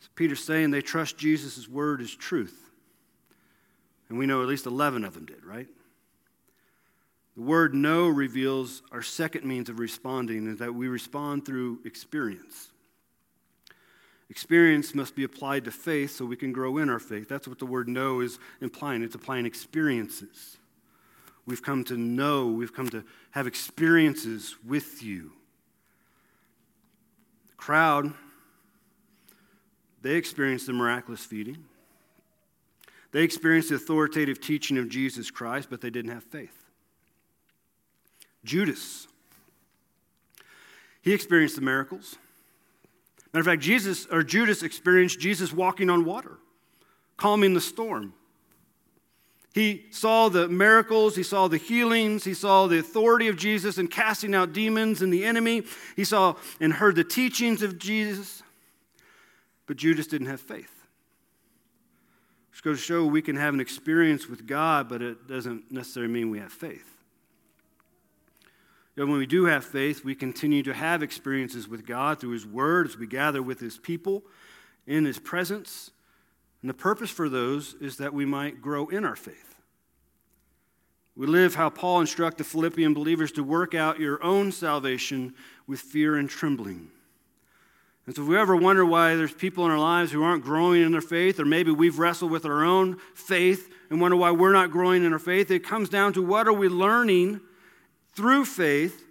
So 0.01 0.09
Peter's 0.17 0.43
saying 0.43 0.73
they 0.73 0.83
trust 0.83 1.19
Jesus' 1.19 1.69
word 1.69 2.01
as 2.01 2.11
truth. 2.11 2.73
And 4.09 4.19
we 4.19 4.27
know 4.27 4.43
at 4.43 4.49
least 4.49 4.67
11 4.67 5.05
of 5.05 5.15
them 5.15 5.27
did, 5.27 5.45
right? 5.45 5.69
The 7.37 7.43
word 7.43 7.77
know 7.77 8.09
reveals 8.09 8.83
our 8.91 9.03
second 9.03 9.45
means 9.45 9.69
of 9.69 9.79
responding 9.79 10.49
is 10.49 10.59
that 10.59 10.75
we 10.75 10.89
respond 10.89 11.47
through 11.47 11.79
experience. 11.85 12.72
Experience 14.33 14.95
must 14.95 15.15
be 15.15 15.25
applied 15.25 15.63
to 15.67 15.71
faith 15.71 16.13
so 16.13 16.25
we 16.25 16.37
can 16.37 16.53
grow 16.53 16.79
in 16.79 16.89
our 16.89 16.99
faith. 16.99 17.29
That's 17.29 17.47
what 17.47 17.59
the 17.59 17.67
word 17.67 17.87
know 17.87 18.21
is 18.21 18.39
implying. 18.63 19.03
It's 19.03 19.15
applying 19.15 19.45
experiences. 19.45 20.57
We've 21.45 21.63
come 21.63 21.85
to 21.85 21.99
know, 21.99 22.47
we've 22.47 22.73
come 22.73 22.89
to 22.89 23.05
have 23.33 23.47
experiences 23.47 24.57
with 24.67 25.03
you. 25.03 25.33
The 27.49 27.57
crowd, 27.59 28.15
they 30.01 30.15
experienced 30.15 30.67
the 30.67 30.73
miraculous 30.73 31.27
feeding. 31.27 31.67
They 33.11 33.25
experienced 33.25 33.69
the 33.69 33.75
authoritative 33.75 34.41
teaching 34.41 34.79
of 34.79 34.89
Jesus 34.89 35.31
Christ, 35.31 35.69
but 35.69 35.83
they 35.83 35.91
didn't 35.91 36.11
have 36.11 36.25
faith. 36.25 36.65
Judas. 38.47 39.09
He 41.03 41.13
experienced 41.13 41.57
the 41.57 41.61
miracles. 41.61 42.17
Matter 43.33 43.41
of 43.41 43.47
fact, 43.47 43.63
Jesus 43.63 44.07
or 44.07 44.23
Judas 44.23 44.63
experienced 44.63 45.19
Jesus 45.19 45.53
walking 45.53 45.89
on 45.89 46.05
water, 46.05 46.39
calming 47.17 47.55
the 47.55 47.61
storm. 47.61 48.13
He 49.55 49.85
saw 49.91 50.29
the 50.29 50.49
miracles, 50.49 51.15
he 51.15 51.23
saw 51.23 51.47
the 51.47 51.59
healings, 51.59 52.25
he 52.25 52.33
saw 52.33 52.67
the 52.67 52.79
authority 52.79 53.29
of 53.29 53.37
Jesus 53.37 53.77
in 53.77 53.89
casting 53.89 54.35
out 54.35 54.53
demons 54.53 55.03
and 55.03 55.13
the 55.13 55.25
enemy. 55.25 55.65
He 55.95 56.05
saw 56.05 56.37
and 56.61 56.73
heard 56.73 56.97
the 56.97 57.05
teachings 57.05 57.63
of 57.63 57.79
Jesus. 57.79 58.43
But 59.67 59.77
Judas 59.77 60.07
didn't 60.07 60.29
have 60.29 60.41
faith. 60.41 60.73
Which 62.51 62.63
goes 62.63 62.79
to 62.79 62.85
show 62.85 63.07
we 63.07 63.23
can 63.23 63.37
have 63.37 63.53
an 63.55 63.61
experience 63.61 64.27
with 64.27 64.47
God, 64.47 64.89
but 64.89 65.03
it 65.03 65.27
doesn't 65.27 65.71
necessarily 65.71 66.13
mean 66.13 66.31
we 66.31 66.39
have 66.39 66.53
faith. 66.53 66.92
You 68.97 69.07
when 69.07 69.19
we 69.19 69.27
do 69.27 69.47
have 69.47 69.65
faith, 69.65 70.05
we 70.05 70.15
continue 70.15 70.63
to 70.65 70.75
have 70.75 71.03
experiences 71.03 71.67
with 71.67 71.87
God 71.87 72.21
through 72.21 72.33
His 72.33 72.47
Word 72.47 72.87
as 72.87 72.99
we 72.99 73.07
gather 73.07 73.43
with 73.43 73.59
His 73.59 73.79
people 73.79 74.23
in 74.87 75.05
His 75.05 75.19
presence. 75.19 75.91
And 76.61 76.69
the 76.69 76.75
purpose 76.75 77.11
for 77.11 77.29
those 77.29 77.75
is 77.81 77.97
that 77.97 78.13
we 78.13 78.27
might 78.27 78.61
grow 78.61 78.89
in 78.89 79.05
our 79.05 79.17
faith. 79.17 79.55
We 81.17 81.27
live 81.27 81.55
how 81.55 81.71
Paul 81.71 82.01
instructed 82.01 82.45
the 82.45 82.49
Philippian 82.49 82.95
believers 82.95 83.33
to 83.33 83.45
work 83.45 83.75
out 83.75 84.01
your 84.01 84.23
own 84.23 84.53
salvation 84.53 85.35
with 85.67 85.81
fear 85.81 86.17
and 86.17 86.29
trembling. 86.29 86.91
And 88.07 88.17
so, 88.17 88.23
if 88.23 88.29
we 88.29 88.37
ever 88.37 88.57
wonder 88.57 88.85
why 88.85 89.15
there's 89.15 89.33
people 89.33 89.65
in 89.65 89.71
our 89.71 89.79
lives 89.79 90.11
who 90.11 90.23
aren't 90.23 90.43
growing 90.43 90.83
in 90.83 90.93
their 90.93 91.01
faith, 91.01 91.39
or 91.39 91.45
maybe 91.45 91.71
we've 91.71 91.99
wrestled 91.99 92.31
with 92.31 92.45
our 92.45 92.65
own 92.65 92.99
faith 93.15 93.73
and 93.91 94.01
wonder 94.01 94.17
why 94.17 94.33
we're 94.33 94.53
not 94.53 94.71
growing 94.71 95.05
in 95.05 95.13
our 95.13 95.19
faith, 95.19 95.51
it 95.51 95.65
comes 95.65 95.89
down 95.89 96.13
to 96.15 96.23
what 96.23 96.49
are 96.49 96.53
we 96.53 96.69
learning 96.69 97.41
through 98.15 98.45
faith 98.45 99.05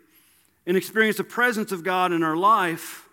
and 0.66 0.78
experience 0.78 1.18
the 1.18 1.24
presence 1.24 1.72
of 1.72 1.84
God 1.84 2.12
in 2.12 2.24
our 2.24 2.36
life, 2.36 3.08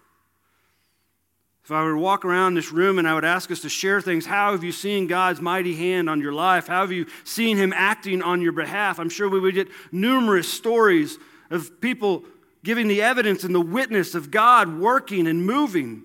if 1.64 1.72
I 1.72 1.82
were 1.82 1.92
to 1.92 1.98
walk 1.98 2.24
around 2.24 2.54
this 2.54 2.72
room 2.72 2.98
and 2.98 3.06
I 3.06 3.14
would 3.14 3.26
ask 3.26 3.50
us 3.50 3.60
to 3.60 3.68
share 3.68 4.00
things, 4.00 4.24
how 4.24 4.52
have 4.52 4.64
you 4.64 4.72
seen 4.72 5.06
God's 5.06 5.40
mighty 5.40 5.74
hand 5.74 6.08
on 6.08 6.18
your 6.18 6.32
life? 6.32 6.66
How 6.66 6.80
have 6.80 6.92
you 6.92 7.04
seen 7.24 7.58
Him 7.58 7.74
acting 7.76 8.22
on 8.22 8.40
your 8.40 8.52
behalf? 8.52 8.98
I'm 8.98 9.10
sure 9.10 9.28
we 9.28 9.38
would 9.38 9.54
get 9.54 9.68
numerous 9.92 10.50
stories 10.50 11.18
of 11.50 11.78
people 11.82 12.24
giving 12.64 12.88
the 12.88 13.02
evidence 13.02 13.44
and 13.44 13.54
the 13.54 13.60
witness 13.60 14.14
of 14.14 14.30
God 14.30 14.78
working 14.78 15.26
and 15.26 15.44
moving. 15.44 16.04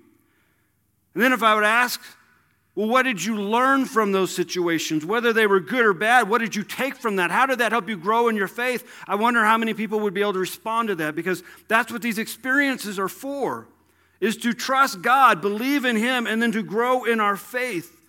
And 1.14 1.22
then 1.22 1.32
if 1.32 1.42
I 1.42 1.54
would 1.54 1.64
ask, 1.64 1.98
well, 2.74 2.88
what 2.88 3.04
did 3.04 3.22
you 3.22 3.40
learn 3.40 3.84
from 3.84 4.10
those 4.10 4.34
situations? 4.34 5.04
Whether 5.04 5.32
they 5.32 5.46
were 5.46 5.60
good 5.60 5.84
or 5.84 5.94
bad, 5.94 6.28
what 6.28 6.40
did 6.40 6.56
you 6.56 6.64
take 6.64 6.96
from 6.96 7.16
that? 7.16 7.30
How 7.30 7.46
did 7.46 7.58
that 7.58 7.70
help 7.70 7.88
you 7.88 7.96
grow 7.96 8.28
in 8.28 8.34
your 8.34 8.48
faith? 8.48 8.84
I 9.06 9.14
wonder 9.14 9.44
how 9.44 9.56
many 9.56 9.74
people 9.74 10.00
would 10.00 10.14
be 10.14 10.22
able 10.22 10.32
to 10.32 10.40
respond 10.40 10.88
to 10.88 10.96
that 10.96 11.14
because 11.14 11.44
that's 11.68 11.92
what 11.92 12.02
these 12.02 12.18
experiences 12.18 12.98
are 12.98 13.08
for. 13.08 13.68
Is 14.20 14.36
to 14.38 14.52
trust 14.52 15.02
God, 15.02 15.40
believe 15.40 15.84
in 15.84 15.96
Him, 15.96 16.26
and 16.26 16.42
then 16.42 16.50
to 16.52 16.62
grow 16.62 17.04
in 17.04 17.20
our 17.20 17.36
faith. 17.36 18.00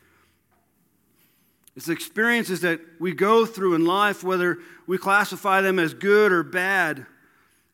It's 1.76 1.90
experiences 1.90 2.62
that 2.62 2.80
we 3.00 3.14
go 3.14 3.46
through 3.46 3.76
in 3.76 3.86
life, 3.86 4.24
whether 4.24 4.60
we 4.88 4.98
classify 4.98 5.62
them 5.62 5.78
as 5.78 5.94
good 5.94 6.32
or 6.32 6.42
bad. 6.42 7.06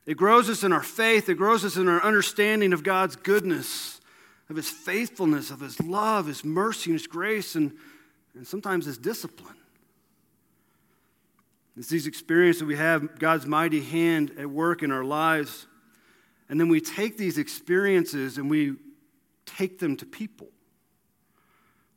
It 0.06 0.17
grows 0.17 0.49
us 0.49 0.63
in 0.63 0.73
our 0.73 0.84
faith, 0.84 1.30
it 1.30 1.36
grows 1.36 1.63
us 1.63 1.77
in 1.77 1.88
our 1.88 2.04
understanding 2.04 2.73
of 2.73 2.84
God's 2.84 3.15
goodness 3.15 4.01
of 4.52 4.58
his 4.58 4.70
faithfulness, 4.70 5.50
of 5.50 5.62
his 5.62 5.82
love, 5.82 6.28
his 6.28 6.44
mercy, 6.44 6.92
and 6.92 7.00
his 7.00 7.08
grace, 7.08 7.56
and, 7.56 7.72
and 8.36 8.46
sometimes 8.46 8.86
his 8.86 8.98
discipline. 8.98 9.56
It's 11.78 11.88
these 11.88 12.06
experiences 12.06 12.60
that 12.60 12.66
we 12.66 12.76
have 12.76 13.18
God's 13.18 13.46
mighty 13.46 13.80
hand 13.80 14.34
at 14.38 14.50
work 14.50 14.84
in 14.84 14.92
our 14.92 15.06
lives. 15.06 15.68
And 16.50 16.60
then 16.60 16.68
we 16.68 16.82
take 16.82 17.18
these 17.18 17.38
experiences 17.38 18.38
and 18.38 18.50
we 18.50 18.76
take 19.46 19.80
them 19.80 19.96
to 19.96 20.06
people. 20.06 20.50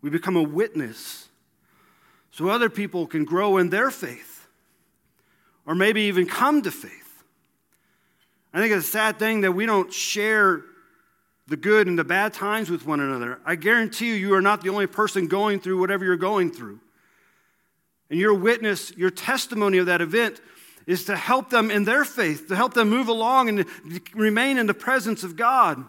We 0.01 0.11
become 0.11 0.37
a 0.37 0.43
witness 0.43 1.29
so 2.31 2.49
other 2.49 2.71
people 2.71 3.09
can 3.09 3.25
grow 3.25 3.57
in 3.57 3.71
their 3.71 3.91
faith 3.91 4.47
or 5.67 5.75
maybe 5.75 6.03
even 6.03 6.27
come 6.27 6.63
to 6.63 6.71
faith. 6.71 7.25
I 8.53 8.61
think 8.61 8.73
it's 8.73 8.87
a 8.87 8.91
sad 8.91 9.19
thing 9.19 9.41
that 9.41 9.53
we 9.53 9.67
don't 9.67 9.93
share 9.93 10.63
the 11.47 11.57
good 11.57 11.87
and 11.87 11.99
the 11.99 12.05
bad 12.05 12.33
times 12.33 12.71
with 12.71 12.87
one 12.87 13.01
another. 13.01 13.39
I 13.45 13.57
guarantee 13.57 14.09
you, 14.09 14.15
you 14.15 14.35
are 14.35 14.43
not 14.43 14.63
the 14.63 14.71
only 14.71 14.87
person 14.87 15.27
going 15.27 15.61
through 15.61 15.79
whatever 15.79 16.05
you're 16.05 16.17
going 16.17 16.51
through. 16.51 16.81
And 18.11 18.19
your 18.19 18.35
witness, 18.35 18.97
your 18.97 19.11
testimony 19.11 19.79
of 19.79 19.87
that 19.87 20.01
event 20.01 20.41
is 20.87 21.07
to 21.07 21.17
help 21.17 21.51
them 21.51 21.71
in 21.71 21.85
their 21.85 22.05
faith, 22.05 22.49
to 22.49 22.57
help 22.57 22.75
them 22.75 22.91
move 22.91 23.09
along 23.09 23.49
and 23.49 23.67
remain 24.15 24.59
in 24.59 24.67
the 24.67 24.75
presence 24.75 25.25
of 25.25 25.37
God. 25.37 25.83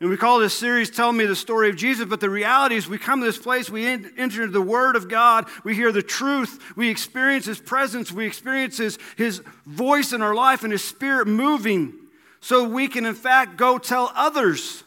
And 0.00 0.10
we 0.10 0.16
call 0.16 0.38
this 0.38 0.56
series 0.56 0.90
Tell 0.90 1.12
Me 1.12 1.26
the 1.26 1.34
Story 1.34 1.70
of 1.70 1.76
Jesus, 1.76 2.06
but 2.06 2.20
the 2.20 2.30
reality 2.30 2.76
is 2.76 2.88
we 2.88 2.98
come 2.98 3.20
to 3.20 3.26
this 3.26 3.38
place, 3.38 3.68
we 3.68 3.86
enter 3.86 4.42
into 4.42 4.48
the 4.48 4.62
Word 4.62 4.94
of 4.96 5.08
God, 5.08 5.46
we 5.64 5.74
hear 5.74 5.90
the 5.90 6.02
truth, 6.02 6.62
we 6.76 6.88
experience 6.88 7.46
His 7.46 7.58
presence, 7.58 8.12
we 8.12 8.24
experience 8.24 8.78
His, 8.78 8.98
His 9.16 9.42
voice 9.66 10.12
in 10.12 10.22
our 10.22 10.34
life 10.34 10.62
and 10.62 10.70
His 10.70 10.84
Spirit 10.84 11.26
moving 11.26 11.94
so 12.40 12.68
we 12.68 12.88
can, 12.88 13.04
in 13.04 13.14
fact, 13.14 13.56
go 13.56 13.78
tell 13.78 14.12
others 14.14 14.84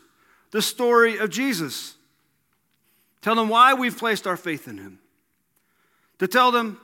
the 0.52 0.62
story 0.62 1.18
of 1.18 1.30
Jesus. 1.30 1.96
Tell 3.22 3.36
them 3.36 3.50
why 3.50 3.74
we've 3.74 3.98
placed 3.98 4.28
our 4.28 4.38
faith 4.38 4.68
in 4.68 4.78
Him. 4.78 5.00
To 6.20 6.28
tell 6.28 6.52
them 6.52 6.80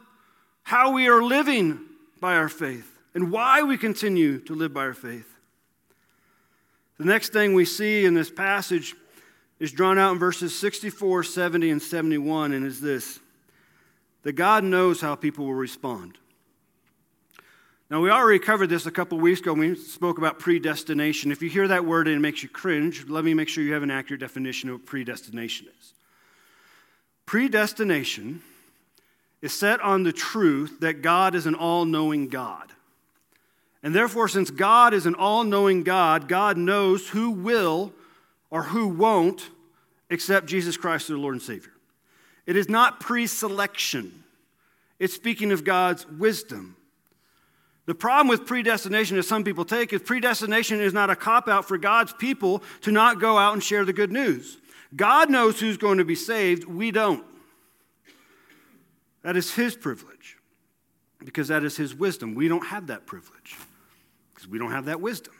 how 0.63 0.91
we 0.91 1.07
are 1.07 1.21
living 1.21 1.79
by 2.19 2.35
our 2.35 2.49
faith 2.49 2.99
and 3.13 3.31
why 3.31 3.63
we 3.63 3.77
continue 3.77 4.39
to 4.39 4.53
live 4.53 4.73
by 4.73 4.81
our 4.81 4.93
faith. 4.93 5.27
The 6.97 7.05
next 7.05 7.31
thing 7.31 7.53
we 7.53 7.65
see 7.65 8.05
in 8.05 8.13
this 8.13 8.31
passage 8.31 8.95
is 9.59 9.71
drawn 9.71 9.97
out 9.97 10.13
in 10.13 10.19
verses 10.19 10.57
64, 10.57 11.23
70, 11.23 11.69
and 11.71 11.81
71, 11.81 12.53
and 12.53 12.65
is 12.65 12.81
this 12.81 13.19
that 14.23 14.33
God 14.33 14.63
knows 14.63 14.99
how 14.99 15.15
people 15.15 15.45
will 15.45 15.53
respond. 15.53 16.17
Now, 17.89 18.01
we 18.01 18.09
already 18.09 18.39
covered 18.39 18.67
this 18.67 18.85
a 18.85 18.91
couple 18.91 19.17
weeks 19.17 19.39
ago 19.39 19.53
when 19.53 19.69
we 19.69 19.75
spoke 19.75 20.17
about 20.17 20.39
predestination. 20.39 21.31
If 21.31 21.41
you 21.41 21.49
hear 21.49 21.69
that 21.69 21.85
word 21.85 22.07
and 22.07 22.17
it 22.17 22.19
makes 22.19 22.43
you 22.43 22.49
cringe, 22.49 23.07
let 23.07 23.23
me 23.23 23.33
make 23.33 23.47
sure 23.47 23.63
you 23.63 23.73
have 23.73 23.83
an 23.83 23.91
accurate 23.91 24.19
definition 24.19 24.69
of 24.69 24.75
what 24.75 24.85
predestination 24.85 25.67
is. 25.67 25.93
Predestination 27.25 28.41
is 29.41 29.53
set 29.53 29.79
on 29.81 30.03
the 30.03 30.11
truth 30.11 30.81
that 30.81 31.01
God 31.01 31.35
is 31.35 31.45
an 31.45 31.55
all 31.55 31.85
knowing 31.85 32.27
God. 32.27 32.71
And 33.83 33.95
therefore, 33.95 34.27
since 34.27 34.49
God 34.49 34.93
is 34.93 35.05
an 35.05 35.15
all 35.15 35.43
knowing 35.43 35.83
God, 35.83 36.27
God 36.27 36.57
knows 36.57 37.09
who 37.09 37.31
will 37.31 37.93
or 38.49 38.63
who 38.63 38.87
won't 38.87 39.49
accept 40.09 40.47
Jesus 40.47 40.77
Christ 40.77 41.03
as 41.03 41.07
their 41.09 41.17
Lord 41.17 41.35
and 41.35 41.41
Savior. 41.41 41.71
It 42.45 42.55
is 42.55 42.69
not 42.69 42.99
pre 42.99 43.27
selection, 43.27 44.23
it's 44.99 45.13
speaking 45.13 45.51
of 45.51 45.63
God's 45.63 46.07
wisdom. 46.07 46.76
The 47.87 47.95
problem 47.95 48.27
with 48.27 48.45
predestination, 48.45 49.17
as 49.17 49.27
some 49.27 49.45
people 49.45 49.63
take, 49.63 49.93
is 49.93 50.01
predestination 50.01 50.81
is 50.81 50.93
not 50.93 51.09
a 51.09 51.15
cop 51.15 51.47
out 51.47 51.65
for 51.65 51.77
God's 51.77 52.11
people 52.13 52.61
to 52.81 52.91
not 52.91 53.21
go 53.21 53.37
out 53.37 53.53
and 53.53 53.63
share 53.63 53.85
the 53.85 53.93
good 53.93 54.11
news. 54.11 54.57
God 54.95 55.29
knows 55.29 55.59
who's 55.59 55.77
going 55.77 55.97
to 55.97 56.05
be 56.05 56.15
saved, 56.15 56.65
we 56.65 56.91
don't. 56.91 57.23
That 59.23 59.37
is 59.37 59.53
His 59.53 59.75
privilege 59.75 60.37
because 61.19 61.47
that 61.47 61.63
is 61.63 61.77
His 61.77 61.95
wisdom. 61.95 62.35
We 62.35 62.49
don't 62.49 62.67
have 62.67 62.87
that 62.87 63.05
privilege 63.05 63.55
because 64.33 64.49
we 64.49 64.59
don't 64.59 64.71
have 64.71 64.85
that 64.85 64.99
wisdom. 64.99 65.33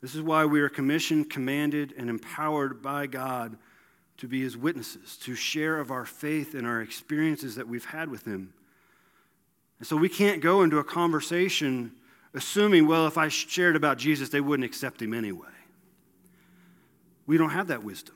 This 0.00 0.14
is 0.14 0.22
why 0.22 0.44
we 0.44 0.60
are 0.60 0.68
commissioned, 0.68 1.30
commanded, 1.30 1.94
and 1.98 2.08
empowered 2.08 2.80
by 2.80 3.08
God 3.08 3.58
to 4.18 4.28
be 4.28 4.40
His 4.40 4.56
witnesses, 4.56 5.16
to 5.22 5.34
share 5.34 5.80
of 5.80 5.90
our 5.90 6.04
faith 6.04 6.54
and 6.54 6.64
our 6.64 6.80
experiences 6.80 7.56
that 7.56 7.66
we've 7.66 7.84
had 7.84 8.08
with 8.08 8.24
Him. 8.24 8.54
And 9.80 9.86
so 9.86 9.96
we 9.96 10.08
can't 10.08 10.40
go 10.40 10.62
into 10.62 10.78
a 10.78 10.84
conversation 10.84 11.92
assuming, 12.34 12.86
well, 12.86 13.06
if 13.06 13.18
I 13.18 13.28
shared 13.28 13.74
about 13.74 13.98
Jesus, 13.98 14.28
they 14.28 14.40
wouldn't 14.40 14.64
accept 14.64 15.02
him 15.02 15.12
anyway. 15.12 15.48
We 17.26 17.38
don't 17.38 17.50
have 17.50 17.68
that 17.68 17.82
wisdom. 17.82 18.14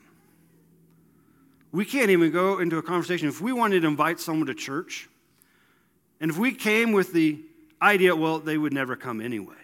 We 1.71 1.83
can't 1.83 2.09
even 2.09 2.31
go 2.31 2.59
into 2.59 2.77
a 2.77 2.81
conversation. 2.81 3.27
If 3.27 3.41
we 3.41 3.51
wanted 3.51 3.81
to 3.81 3.87
invite 3.87 4.19
someone 4.19 4.47
to 4.47 4.53
church, 4.53 5.09
and 6.21 6.31
if 6.31 6.37
we 6.37 6.53
came 6.53 6.93
with 6.93 7.11
the 7.11 7.41
idea, 7.81 8.15
well, 8.15 8.39
they 8.39 8.57
would 8.57 8.71
never 8.71 8.95
come 8.95 9.19
anyway, 9.19 9.55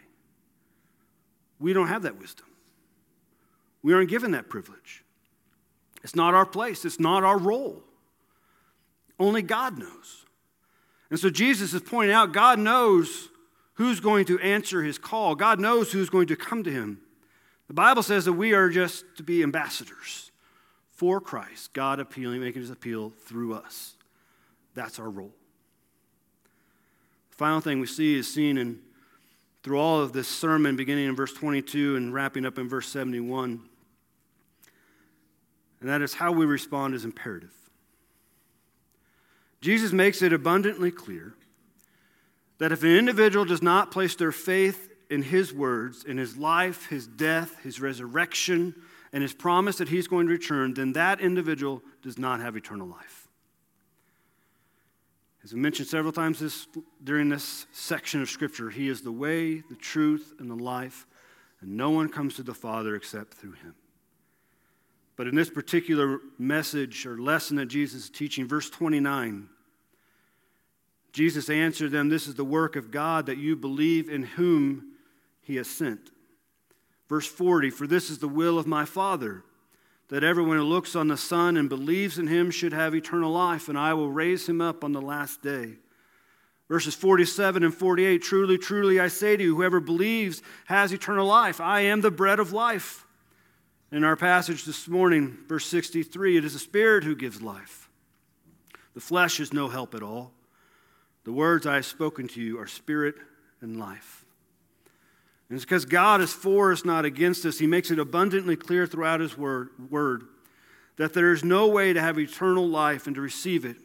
we 1.60 1.72
don't 1.72 1.88
have 1.88 2.02
that 2.02 2.20
wisdom. 2.20 2.48
We 3.84 3.94
aren't 3.94 4.10
given 4.10 4.32
that 4.32 4.50
privilege. 4.50 5.04
It's 6.04 6.16
not 6.16 6.34
our 6.34 6.46
place, 6.46 6.84
it's 6.84 7.00
not 7.00 7.24
our 7.24 7.38
role. 7.38 7.84
Only 9.20 9.44
God 9.44 9.78
knows. 9.78 10.26
And 11.12 11.20
so 11.20 11.30
Jesus 11.30 11.74
is 11.74 11.82
pointing 11.82 12.16
out 12.16 12.32
God 12.32 12.58
knows 12.58 13.30
who's 13.76 14.00
going 14.00 14.26
to 14.26 14.40
answer 14.40 14.82
his 14.82 14.98
call, 14.98 15.36
God 15.36 15.60
knows 15.60 15.92
who's 15.92 16.10
going 16.10 16.28
to 16.28 16.36
come 16.36 16.64
to 16.64 16.72
him. 16.72 17.02
The 17.68 17.74
Bible 17.74 18.04
says 18.04 18.26
that 18.26 18.34
we 18.34 18.54
are 18.54 18.70
just 18.70 19.06
to 19.18 19.24
be 19.24 19.44
ambassadors 19.44 20.32
for 20.92 21.22
Christ, 21.22 21.74
God 21.74 22.00
appealing, 22.00 22.42
making 22.42 22.62
his 22.62 22.70
appeal 22.70 23.12
through 23.26 23.54
us. 23.54 23.96
That's 24.74 25.00
our 25.00 25.10
role. 25.10 25.34
The 27.32 27.38
final 27.38 27.62
thing 27.62 27.80
we 27.80 27.88
see 27.88 28.16
is 28.16 28.32
seen 28.34 28.58
in 28.58 28.80
through 29.64 29.80
all 29.80 30.02
of 30.02 30.12
this 30.12 30.28
sermon, 30.28 30.76
beginning 30.76 31.08
in 31.08 31.16
verse 31.16 31.34
22 31.34 31.96
and 31.96 32.14
wrapping 32.14 32.46
up 32.46 32.58
in 32.58 32.68
verse 32.68 32.88
71. 32.88 33.62
And 35.80 35.90
that 35.90 36.02
is 36.02 36.14
how 36.14 36.32
we 36.32 36.46
respond 36.46 36.94
is 36.94 37.06
imperative. 37.06 37.54
Jesus 39.62 39.94
makes 39.94 40.22
it 40.22 40.34
abundantly 40.34 40.92
clear 40.92 41.34
that 42.58 42.72
if 42.72 42.84
an 42.84 42.96
individual 42.96 43.46
does 43.46 43.62
not 43.62 43.92
place 43.92 44.16
their 44.16 44.32
faith 44.32 44.90
in 45.10 45.22
his 45.22 45.54
words, 45.54 46.04
in 46.04 46.18
his 46.18 46.38
life, 46.38 46.88
his 46.88 47.08
death, 47.08 47.60
his 47.64 47.80
resurrection, 47.80 48.76
and 49.14 49.22
his 49.22 49.34
promise 49.34 49.78
that 49.78 49.90
he's 49.90 50.08
going 50.08 50.28
to 50.28 50.32
return, 50.32 50.74
then 50.74 50.94
that 50.94 51.20
individual 51.20 51.82
does 52.02 52.18
not 52.18 52.40
have 52.40 52.56
eternal 52.56 52.88
life. 52.88 53.28
As 55.44 55.54
we 55.54 55.60
mentioned 55.60 55.88
several 55.88 56.14
times 56.14 56.40
this, 56.40 56.68
during 57.04 57.30
this 57.30 57.66
section 57.72 58.22
of 58.22 58.30
Scripture, 58.30 58.70
he 58.70 58.88
is 58.88 59.02
the 59.02 59.12
way, 59.12 59.64
the 59.70 59.76
truth, 59.76 60.34
and 60.40 60.50
the 60.50 60.56
life, 60.56 61.08
and 61.62 61.76
no 61.76 61.90
one 61.90 62.10
comes 62.10 62.36
to 62.36 62.44
the 62.44 62.54
Father 62.54 62.96
except 62.96 63.34
through 63.34 63.54
him. 63.54 63.74
But 65.22 65.28
in 65.28 65.36
this 65.36 65.52
particular 65.52 66.20
message 66.40 67.06
or 67.06 67.16
lesson 67.16 67.58
that 67.58 67.68
Jesus 67.68 68.06
is 68.06 68.10
teaching, 68.10 68.48
verse 68.48 68.72
29, 68.72 69.50
Jesus 71.14 71.48
answered 71.48 71.92
them, 71.92 72.10
This 72.10 72.26
is 72.26 72.34
the 72.34 72.44
work 72.44 72.76
of 72.76 72.90
God 72.90 73.28
that 73.28 73.38
you 73.38 73.56
believe 73.56 74.10
in 74.10 74.24
whom 74.24 74.94
he 75.44 75.58
has 75.58 75.70
sent. 75.70 76.10
Verse 77.08 77.28
40, 77.28 77.70
For 77.70 77.86
this 77.86 78.10
is 78.10 78.18
the 78.18 78.28
will 78.28 78.58
of 78.58 78.66
my 78.66 78.84
Father, 78.84 79.44
that 80.08 80.24
everyone 80.24 80.58
who 80.58 80.64
looks 80.64 80.96
on 80.96 81.08
the 81.08 81.18
Son 81.18 81.56
and 81.56 81.70
believes 81.70 82.18
in 82.18 82.26
him 82.26 82.50
should 82.50 82.74
have 82.74 82.96
eternal 82.96 83.32
life, 83.32 83.70
and 83.70 83.78
I 83.78 83.94
will 83.94 84.10
raise 84.10 84.50
him 84.50 84.60
up 84.60 84.84
on 84.84 84.92
the 84.92 85.02
last 85.02 85.44
day. 85.44 85.76
Verses 86.68 86.96
47 86.96 87.64
and 87.64 87.76
48 87.76 88.24
Truly, 88.24 88.58
truly, 88.58 89.00
I 89.00 89.08
say 89.08 89.38
to 89.38 89.44
you, 89.44 89.56
whoever 89.56 89.80
believes 89.80 90.42
has 90.66 90.92
eternal 90.92 91.28
life. 91.28 91.62
I 91.62 91.82
am 91.82 92.02
the 92.02 92.10
bread 92.10 92.40
of 92.40 92.54
life. 92.54 93.06
In 93.92 94.06
our 94.06 94.16
passage 94.16 94.64
this 94.64 94.88
morning, 94.88 95.38
verse 95.48 95.66
63, 95.66 96.38
it 96.38 96.46
is 96.46 96.54
the 96.54 96.60
Spirit 96.60 97.04
who 97.04 97.14
gives 97.14 97.42
life. 97.42 97.90
The 98.94 99.02
flesh 99.02 99.42
is 99.42 99.52
no 99.52 99.68
help 99.68 99.94
at 99.94 100.02
all. 100.02 100.32
The 101.26 101.34
words 101.34 101.68
I 101.68 101.76
have 101.76 101.86
spoken 101.86 102.30
to 102.30 102.42
you 102.42 102.58
are 102.58 102.68
spirit 102.68 103.16
and 103.60 103.78
life. 103.78 104.26
And 105.50 105.58
it's 105.58 105.66
because 105.66 105.84
God 105.84 106.22
is 106.22 106.32
for 106.32 106.72
us, 106.72 106.86
not 106.86 107.04
against 107.04 107.46
us. 107.46 107.60
He 107.60 107.68
makes 107.68 107.92
it 107.92 108.00
abundantly 108.00 108.56
clear 108.56 108.88
throughout 108.88 109.20
His 109.20 109.38
word, 109.38 109.70
word 109.90 110.24
that 110.96 111.14
there 111.14 111.34
is 111.34 111.44
no 111.44 111.68
way 111.68 111.92
to 111.92 112.02
have 112.02 112.18
eternal 112.18 112.68
life 112.68 113.08
and 113.08 113.16
to 113.16 113.22
receive 113.22 113.66
it 113.66 113.76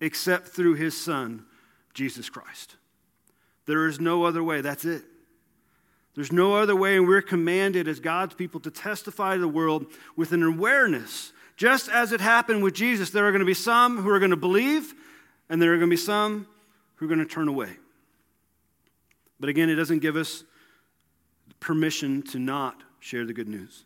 except 0.00 0.48
through 0.48 0.74
His 0.74 0.98
Son, 0.98 1.44
Jesus 1.92 2.30
Christ. 2.30 2.76
There 3.66 3.86
is 3.86 4.00
no 4.00 4.24
other 4.24 4.42
way. 4.42 4.62
That's 4.62 4.86
it. 4.86 5.02
There's 6.14 6.32
no 6.32 6.54
other 6.56 6.76
way, 6.76 6.96
and 6.96 7.08
we're 7.08 7.22
commanded 7.22 7.88
as 7.88 7.98
God's 7.98 8.34
people 8.34 8.60
to 8.60 8.70
testify 8.70 9.34
to 9.34 9.40
the 9.40 9.48
world 9.48 9.86
with 10.14 10.32
an 10.32 10.42
awareness. 10.42 11.32
Just 11.56 11.88
as 11.88 12.12
it 12.12 12.20
happened 12.20 12.62
with 12.62 12.74
Jesus, 12.74 13.10
there 13.10 13.26
are 13.26 13.30
going 13.30 13.40
to 13.40 13.46
be 13.46 13.54
some 13.54 13.98
who 13.98 14.10
are 14.10 14.18
going 14.18 14.30
to 14.30 14.36
believe, 14.36 14.94
and 15.48 15.60
there 15.60 15.72
are 15.72 15.78
going 15.78 15.88
to 15.88 15.94
be 15.94 15.96
some 15.96 16.46
who 16.96 17.06
are 17.06 17.08
going 17.08 17.18
to 17.18 17.26
turn 17.26 17.48
away. 17.48 17.76
But 19.40 19.48
again, 19.48 19.70
it 19.70 19.76
doesn't 19.76 20.00
give 20.00 20.16
us 20.16 20.44
permission 21.60 22.22
to 22.22 22.38
not 22.38 22.82
share 23.00 23.24
the 23.24 23.32
good 23.32 23.48
news. 23.48 23.84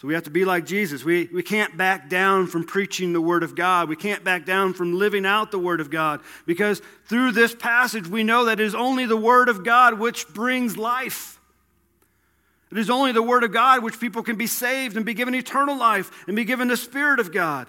So 0.00 0.06
we 0.06 0.14
have 0.14 0.24
to 0.24 0.30
be 0.30 0.44
like 0.44 0.64
Jesus. 0.64 1.02
We, 1.02 1.28
we 1.32 1.42
can't 1.42 1.76
back 1.76 2.08
down 2.08 2.46
from 2.46 2.62
preaching 2.62 3.12
the 3.12 3.20
Word 3.20 3.42
of 3.42 3.56
God. 3.56 3.88
We 3.88 3.96
can't 3.96 4.22
back 4.22 4.46
down 4.46 4.74
from 4.74 4.96
living 4.96 5.26
out 5.26 5.50
the 5.50 5.58
Word 5.58 5.80
of 5.80 5.90
God 5.90 6.20
because 6.46 6.80
through 7.06 7.32
this 7.32 7.52
passage 7.52 8.06
we 8.06 8.22
know 8.22 8.44
that 8.44 8.60
it 8.60 8.64
is 8.64 8.76
only 8.76 9.06
the 9.06 9.16
Word 9.16 9.48
of 9.48 9.64
God 9.64 9.98
which 9.98 10.28
brings 10.28 10.76
life. 10.76 11.40
It 12.70 12.78
is 12.78 12.90
only 12.90 13.10
the 13.10 13.24
Word 13.24 13.42
of 13.42 13.52
God 13.52 13.82
which 13.82 13.98
people 13.98 14.22
can 14.22 14.36
be 14.36 14.46
saved 14.46 14.96
and 14.96 15.04
be 15.04 15.14
given 15.14 15.34
eternal 15.34 15.76
life 15.76 16.12
and 16.28 16.36
be 16.36 16.44
given 16.44 16.68
the 16.68 16.76
Spirit 16.76 17.18
of 17.18 17.32
God. 17.32 17.66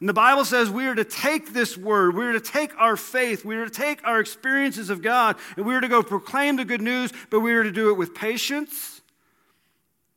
And 0.00 0.08
the 0.08 0.12
Bible 0.12 0.44
says 0.44 0.68
we 0.68 0.86
are 0.86 0.94
to 0.94 1.04
take 1.04 1.54
this 1.54 1.78
word, 1.78 2.14
we 2.14 2.26
are 2.26 2.34
to 2.34 2.40
take 2.40 2.78
our 2.78 2.94
faith, 2.94 3.42
we 3.42 3.56
are 3.56 3.64
to 3.64 3.70
take 3.70 4.06
our 4.06 4.20
experiences 4.20 4.90
of 4.90 5.00
God, 5.00 5.36
and 5.56 5.64
we 5.64 5.74
are 5.74 5.80
to 5.80 5.88
go 5.88 6.02
proclaim 6.02 6.56
the 6.56 6.66
good 6.66 6.82
news, 6.82 7.10
but 7.30 7.40
we 7.40 7.54
are 7.54 7.62
to 7.62 7.72
do 7.72 7.88
it 7.88 7.94
with 7.94 8.14
patience 8.14 9.00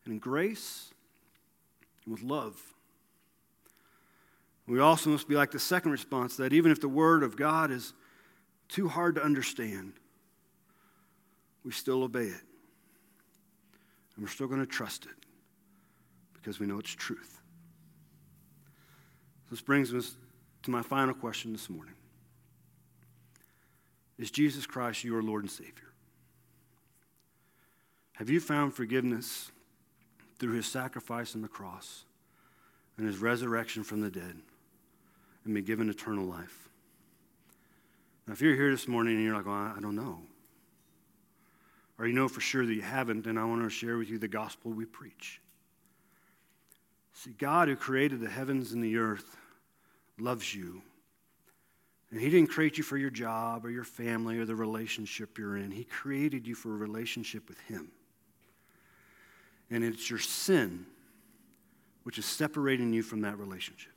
and 0.06 0.20
grace 0.20 0.87
with 2.08 2.22
love. 2.22 2.62
We 4.66 4.80
also 4.80 5.10
must 5.10 5.28
be 5.28 5.36
like 5.36 5.52
the 5.52 5.60
second 5.60 5.92
response 5.92 6.38
that 6.38 6.54
even 6.54 6.72
if 6.72 6.82
the 6.82 6.90
Word 6.90 7.24
of 7.24 7.38
God 7.38 7.72
is 7.72 7.94
too 8.68 8.90
hard 8.90 9.16
to 9.16 9.24
understand, 9.24 9.94
we 11.64 11.72
still 11.72 12.04
obey 12.04 12.26
it. 12.26 12.42
And 14.16 14.26
we're 14.26 14.28
still 14.28 14.48
going 14.48 14.60
to 14.60 14.66
trust 14.66 15.06
it 15.06 15.26
because 16.34 16.60
we 16.60 16.66
know 16.66 16.80
it's 16.80 16.94
truth. 16.94 17.42
This 19.50 19.62
brings 19.62 19.94
us 19.94 20.18
to 20.64 20.72
my 20.72 20.82
final 20.82 21.14
question 21.14 21.54
this 21.54 21.70
morning 21.70 21.94
Is 24.18 24.32
Jesus 24.32 24.66
Christ 24.66 25.04
your 25.04 25.22
Lord 25.22 25.44
and 25.44 25.52
Savior? 25.52 25.94
Have 28.14 28.30
you 28.30 28.40
found 28.40 28.74
forgiveness 28.74 29.52
through 30.40 30.54
his 30.54 30.66
sacrifice 30.66 31.36
on 31.36 31.42
the 31.42 31.48
cross 31.48 32.04
and 32.98 33.08
his 33.08 33.18
resurrection 33.18 33.84
from 33.84 34.02
the 34.02 34.10
dead 34.10 34.38
and 35.46 35.54
be 35.54 35.62
given 35.62 35.90
eternal 35.90 36.26
life. 36.26 36.70
Now, 38.26 38.34
if 38.34 38.42
you're 38.42 38.56
here 38.56 38.72
this 38.72 38.88
morning 38.88 39.16
and 39.16 39.24
you're 39.24 39.36
like, 39.36 39.46
well, 39.46 39.56
I 39.56 39.80
don't 39.80 39.96
know, 39.96 40.20
or 41.98 42.08
you 42.08 42.14
know 42.14 42.28
for 42.28 42.42
sure 42.42 42.66
that 42.66 42.74
you 42.74 42.82
haven't, 42.82 43.24
then 43.24 43.38
I 43.38 43.46
want 43.46 43.64
to 43.64 43.70
share 43.70 43.98
with 43.98 44.10
you 44.10 44.18
the 44.18 44.28
gospel 44.28 44.72
we 44.72 44.86
preach. 44.86 45.42
See, 47.14 47.32
God 47.32 47.68
who 47.68 47.76
created 47.76 48.20
the 48.20 48.30
heavens 48.30 48.74
and 48.74 48.84
the 48.84 48.98
earth 48.98 49.38
loves 50.20 50.54
you. 50.54 50.84
And 52.12 52.22
He 52.22 52.30
didn't 52.30 52.52
create 52.52 52.78
you 52.78 52.84
for 52.84 52.98
your 52.98 53.10
job 53.10 53.66
or 53.66 53.72
your 53.72 53.84
family 53.84 54.38
or 54.38 54.46
the 54.46 54.56
relationship 54.56 55.38
you're 55.38 55.58
in. 55.58 55.72
He 55.72 55.84
created 55.84 56.46
you 56.46 56.54
for 56.54 56.74
a 56.74 56.78
relationship 56.78 57.50
with 57.50 57.60
Him. 57.62 57.92
And 59.70 59.84
it's 59.84 60.10
your 60.10 60.20
sin 60.20 60.86
which 62.04 62.18
is 62.18 62.26
separating 62.26 62.94
you 62.94 63.04
from 63.04 63.20
that 63.22 63.38
relationship. 63.38 63.92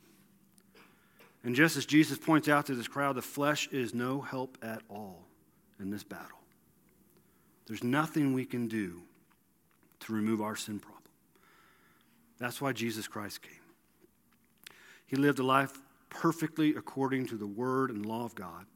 And 1.44 1.54
just 1.54 1.76
as 1.76 1.86
Jesus 1.86 2.18
points 2.18 2.48
out 2.48 2.66
to 2.66 2.74
this 2.74 2.88
crowd, 2.88 3.14
the 3.14 3.22
flesh 3.22 3.68
is 3.68 3.94
no 3.94 4.20
help 4.20 4.58
at 4.62 4.82
all 4.88 5.26
in 5.78 5.90
this 5.90 6.02
battle. 6.02 6.38
There's 7.66 7.84
nothing 7.84 8.32
we 8.32 8.44
can 8.44 8.66
do 8.66 9.02
to 10.00 10.12
remove 10.12 10.42
our 10.42 10.56
sin 10.56 10.80
problem. 10.80 11.04
That's 12.38 12.60
why 12.60 12.72
Jesus 12.72 13.06
Christ 13.06 13.42
came. 13.42 13.52
He 15.06 15.14
lived 15.14 15.38
a 15.38 15.44
life 15.44 15.78
perfectly 16.08 16.74
according 16.74 17.26
to 17.26 17.36
the 17.36 17.46
word 17.46 17.90
and 17.90 18.04
law 18.04 18.24
of 18.24 18.34
God. 18.34 18.66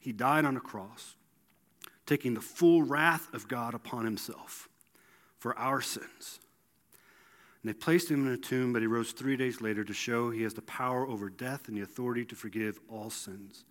He 0.00 0.12
died 0.12 0.44
on 0.44 0.56
a 0.56 0.60
cross, 0.60 1.16
taking 2.06 2.34
the 2.34 2.40
full 2.40 2.82
wrath 2.82 3.26
of 3.34 3.48
God 3.48 3.74
upon 3.74 4.04
himself 4.04 4.68
for 5.38 5.56
our 5.58 5.80
sins. 5.80 6.40
And 7.62 7.68
they 7.68 7.74
placed 7.74 8.10
him 8.10 8.26
in 8.26 8.32
a 8.32 8.36
tomb, 8.36 8.72
but 8.72 8.82
he 8.82 8.86
rose 8.86 9.12
three 9.12 9.36
days 9.36 9.60
later 9.60 9.84
to 9.84 9.92
show 9.92 10.30
he 10.30 10.42
has 10.42 10.54
the 10.54 10.62
power 10.62 11.06
over 11.06 11.28
death 11.28 11.68
and 11.68 11.76
the 11.76 11.82
authority 11.82 12.24
to 12.26 12.36
forgive 12.36 12.78
all 12.88 13.10
sins. 13.10 13.64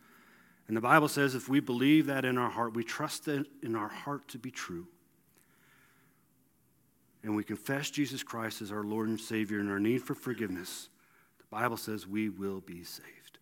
And 0.67 0.75
the 0.75 0.81
Bible 0.81 1.07
says 1.07 1.35
if 1.35 1.47
we 1.47 1.59
believe 1.59 2.07
that 2.07 2.25
in 2.25 2.37
our 2.37 2.49
heart, 2.49 2.73
we 2.73 2.83
trust 2.83 3.25
that 3.25 3.45
in 3.63 3.75
our 3.75 3.87
heart 3.87 4.27
to 4.29 4.37
be 4.37 4.51
true, 4.51 4.87
and 7.23 7.35
we 7.35 7.43
confess 7.43 7.89
Jesus 7.89 8.23
Christ 8.23 8.61
as 8.61 8.71
our 8.71 8.83
Lord 8.83 9.09
and 9.09 9.19
Savior 9.19 9.59
and 9.59 9.69
our 9.69 9.79
need 9.79 10.01
for 10.01 10.15
forgiveness, 10.15 10.89
the 11.37 11.45
Bible 11.49 11.77
says 11.77 12.07
we 12.07 12.29
will 12.29 12.61
be 12.61 12.83
saved. 12.83 13.39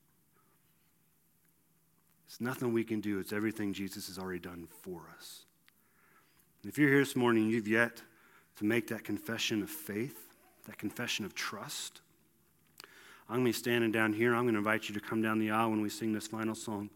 It's 2.27 2.41
nothing 2.41 2.73
we 2.73 2.83
can 2.83 3.01
do, 3.01 3.19
it's 3.19 3.33
everything 3.33 3.73
Jesus 3.73 4.07
has 4.07 4.17
already 4.17 4.39
done 4.39 4.67
for 4.81 5.03
us. 5.15 5.45
And 6.61 6.71
if 6.71 6.77
you're 6.77 6.89
here 6.89 6.99
this 6.99 7.15
morning, 7.15 7.47
you've 7.47 7.67
yet 7.67 8.01
to 8.57 8.65
make 8.65 8.87
that 8.87 9.03
confession 9.03 9.61
of 9.61 9.69
faith, 9.69 10.33
that 10.65 10.77
confession 10.77 11.25
of 11.25 11.35
trust. 11.35 12.01
I'm 13.27 13.37
going 13.37 13.45
to 13.45 13.49
be 13.49 13.53
standing 13.53 13.91
down 13.91 14.13
here. 14.13 14.35
I'm 14.35 14.43
going 14.43 14.53
to 14.53 14.59
invite 14.59 14.87
you 14.87 14.95
to 14.95 15.01
come 15.01 15.21
down 15.21 15.39
the 15.39 15.51
aisle 15.51 15.71
when 15.71 15.81
we 15.81 15.89
sing 15.89 16.13
this 16.13 16.27
final 16.27 16.55
song. 16.55 16.89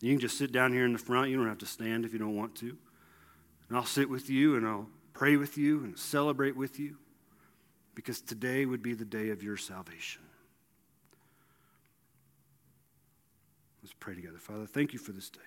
You 0.00 0.12
can 0.12 0.20
just 0.20 0.38
sit 0.38 0.52
down 0.52 0.72
here 0.72 0.84
in 0.84 0.92
the 0.92 0.98
front. 0.98 1.30
You 1.30 1.36
don't 1.36 1.48
have 1.48 1.58
to 1.58 1.66
stand 1.66 2.04
if 2.04 2.12
you 2.12 2.18
don't 2.18 2.36
want 2.36 2.54
to. 2.56 2.76
And 3.68 3.76
I'll 3.76 3.84
sit 3.84 4.08
with 4.08 4.30
you 4.30 4.56
and 4.56 4.66
I'll 4.66 4.88
pray 5.12 5.36
with 5.36 5.58
you 5.58 5.84
and 5.84 5.98
celebrate 5.98 6.56
with 6.56 6.78
you 6.78 6.96
because 7.94 8.20
today 8.20 8.64
would 8.64 8.82
be 8.82 8.94
the 8.94 9.04
day 9.04 9.30
of 9.30 9.42
your 9.42 9.56
salvation. 9.56 10.22
Let's 13.82 13.94
pray 13.98 14.14
together. 14.14 14.38
Father, 14.38 14.66
thank 14.66 14.92
you 14.92 14.98
for 14.98 15.12
this 15.12 15.30
day. 15.30 15.40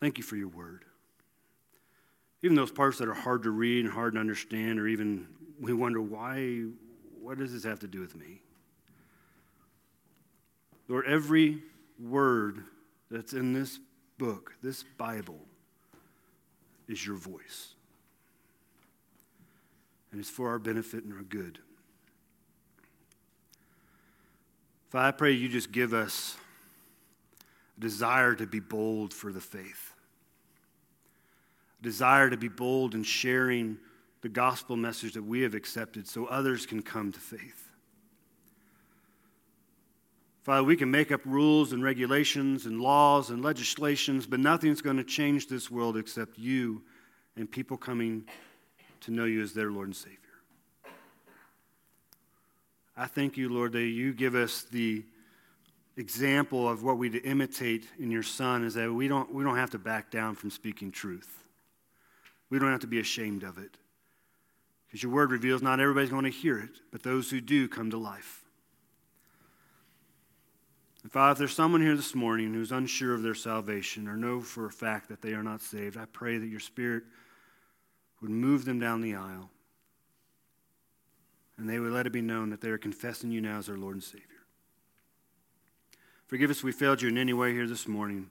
Thank 0.00 0.18
you 0.18 0.24
for 0.24 0.36
your 0.36 0.48
word 0.48 0.84
even 2.44 2.54
those 2.54 2.70
parts 2.70 2.98
that 2.98 3.08
are 3.08 3.14
hard 3.14 3.42
to 3.42 3.50
read 3.50 3.86
and 3.86 3.94
hard 3.94 4.12
to 4.12 4.20
understand, 4.20 4.78
or 4.78 4.86
even 4.86 5.26
we 5.58 5.72
wonder 5.72 6.02
why, 6.02 6.64
what 7.22 7.38
does 7.38 7.54
this 7.54 7.64
have 7.64 7.80
to 7.80 7.86
do 7.88 8.00
with 8.00 8.14
me? 8.14 8.42
Lord, 10.86 11.06
every 11.06 11.62
word 11.98 12.64
that's 13.10 13.32
in 13.32 13.54
this 13.54 13.80
book, 14.18 14.52
this 14.62 14.82
Bible, 14.98 15.38
is 16.86 17.06
your 17.06 17.16
voice. 17.16 17.72
And 20.12 20.20
it's 20.20 20.28
for 20.28 20.50
our 20.50 20.58
benefit 20.58 21.02
and 21.02 21.14
our 21.14 21.22
good. 21.22 21.60
Father, 24.90 25.08
I 25.08 25.12
pray 25.12 25.32
you 25.32 25.48
just 25.48 25.72
give 25.72 25.94
us 25.94 26.36
a 27.78 27.80
desire 27.80 28.34
to 28.34 28.46
be 28.46 28.60
bold 28.60 29.14
for 29.14 29.32
the 29.32 29.40
faith 29.40 29.93
desire 31.84 32.30
to 32.30 32.36
be 32.36 32.48
bold 32.48 32.94
in 32.94 33.04
sharing 33.04 33.78
the 34.22 34.28
gospel 34.28 34.76
message 34.76 35.12
that 35.12 35.22
we 35.22 35.42
have 35.42 35.54
accepted 35.54 36.08
so 36.08 36.24
others 36.26 36.66
can 36.66 36.82
come 36.82 37.12
to 37.12 37.20
faith. 37.20 37.70
Father, 40.42 40.64
we 40.64 40.76
can 40.76 40.90
make 40.90 41.12
up 41.12 41.20
rules 41.24 41.72
and 41.72 41.84
regulations 41.84 42.66
and 42.66 42.80
laws 42.80 43.30
and 43.30 43.42
legislations, 43.42 44.26
but 44.26 44.40
nothing's 44.40 44.82
going 44.82 44.96
to 44.96 45.04
change 45.04 45.46
this 45.46 45.70
world 45.70 45.96
except 45.96 46.38
you 46.38 46.82
and 47.36 47.50
people 47.50 47.76
coming 47.76 48.24
to 49.00 49.10
know 49.10 49.24
you 49.24 49.42
as 49.42 49.52
their 49.52 49.70
Lord 49.70 49.88
and 49.88 49.96
Savior. 49.96 50.18
I 52.96 53.06
thank 53.06 53.36
you, 53.36 53.48
Lord, 53.48 53.72
that 53.72 53.82
you 53.82 54.12
give 54.12 54.34
us 54.34 54.62
the 54.62 55.04
example 55.96 56.68
of 56.68 56.82
what 56.82 56.98
we 56.98 57.10
to 57.10 57.22
imitate 57.22 57.86
in 57.98 58.10
your 58.10 58.22
Son 58.22 58.64
is 58.64 58.74
that 58.74 58.92
we 58.92 59.08
don't, 59.08 59.32
we 59.32 59.44
don't 59.44 59.56
have 59.56 59.70
to 59.70 59.78
back 59.78 60.10
down 60.10 60.34
from 60.34 60.50
speaking 60.50 60.90
truth. 60.90 61.43
We 62.54 62.60
don't 62.60 62.70
have 62.70 62.82
to 62.82 62.86
be 62.86 63.00
ashamed 63.00 63.42
of 63.42 63.58
it. 63.58 63.76
Because 64.86 65.02
your 65.02 65.10
word 65.10 65.32
reveals 65.32 65.60
not 65.60 65.80
everybody's 65.80 66.10
going 66.10 66.22
to 66.22 66.30
hear 66.30 66.56
it, 66.56 66.70
but 66.92 67.02
those 67.02 67.28
who 67.28 67.40
do 67.40 67.66
come 67.66 67.90
to 67.90 67.96
life. 67.96 68.44
And 71.02 71.10
Father, 71.10 71.32
if 71.32 71.38
there's 71.38 71.52
someone 71.52 71.80
here 71.80 71.96
this 71.96 72.14
morning 72.14 72.54
who's 72.54 72.70
unsure 72.70 73.12
of 73.12 73.24
their 73.24 73.34
salvation 73.34 74.06
or 74.06 74.16
know 74.16 74.40
for 74.40 74.66
a 74.66 74.70
fact 74.70 75.08
that 75.08 75.20
they 75.20 75.32
are 75.32 75.42
not 75.42 75.62
saved, 75.62 75.96
I 75.96 76.04
pray 76.04 76.38
that 76.38 76.46
your 76.46 76.60
Spirit 76.60 77.02
would 78.20 78.30
move 78.30 78.64
them 78.64 78.78
down 78.78 79.00
the 79.00 79.16
aisle 79.16 79.50
and 81.58 81.68
they 81.68 81.80
would 81.80 81.90
let 81.90 82.06
it 82.06 82.12
be 82.12 82.22
known 82.22 82.50
that 82.50 82.60
they 82.60 82.68
are 82.68 82.78
confessing 82.78 83.32
you 83.32 83.40
now 83.40 83.58
as 83.58 83.66
their 83.66 83.76
Lord 83.76 83.96
and 83.96 84.04
Savior. 84.04 84.28
Forgive 86.28 86.50
us 86.50 86.58
if 86.58 86.64
we 86.64 86.70
failed 86.70 87.02
you 87.02 87.08
in 87.08 87.18
any 87.18 87.32
way 87.32 87.52
here 87.52 87.66
this 87.66 87.88
morning. 87.88 88.30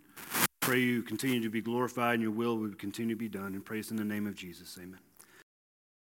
Pray 0.64 0.80
you 0.80 1.04
continue 1.04 1.42
to 1.42 1.50
be 1.50 1.60
glorified 1.60 2.14
and 2.14 2.24
your 2.24 2.32
will 2.32 2.58
would 2.58 2.80
continue 2.80 3.16
to 3.16 3.20
be 3.20 3.28
done. 3.28 3.48
And 3.48 3.66
praise 3.66 3.92
in 3.92 3.98
the 3.98 4.06
name 4.06 4.26
of 4.26 4.34
Jesus. 4.34 4.78
Amen. 4.82 4.98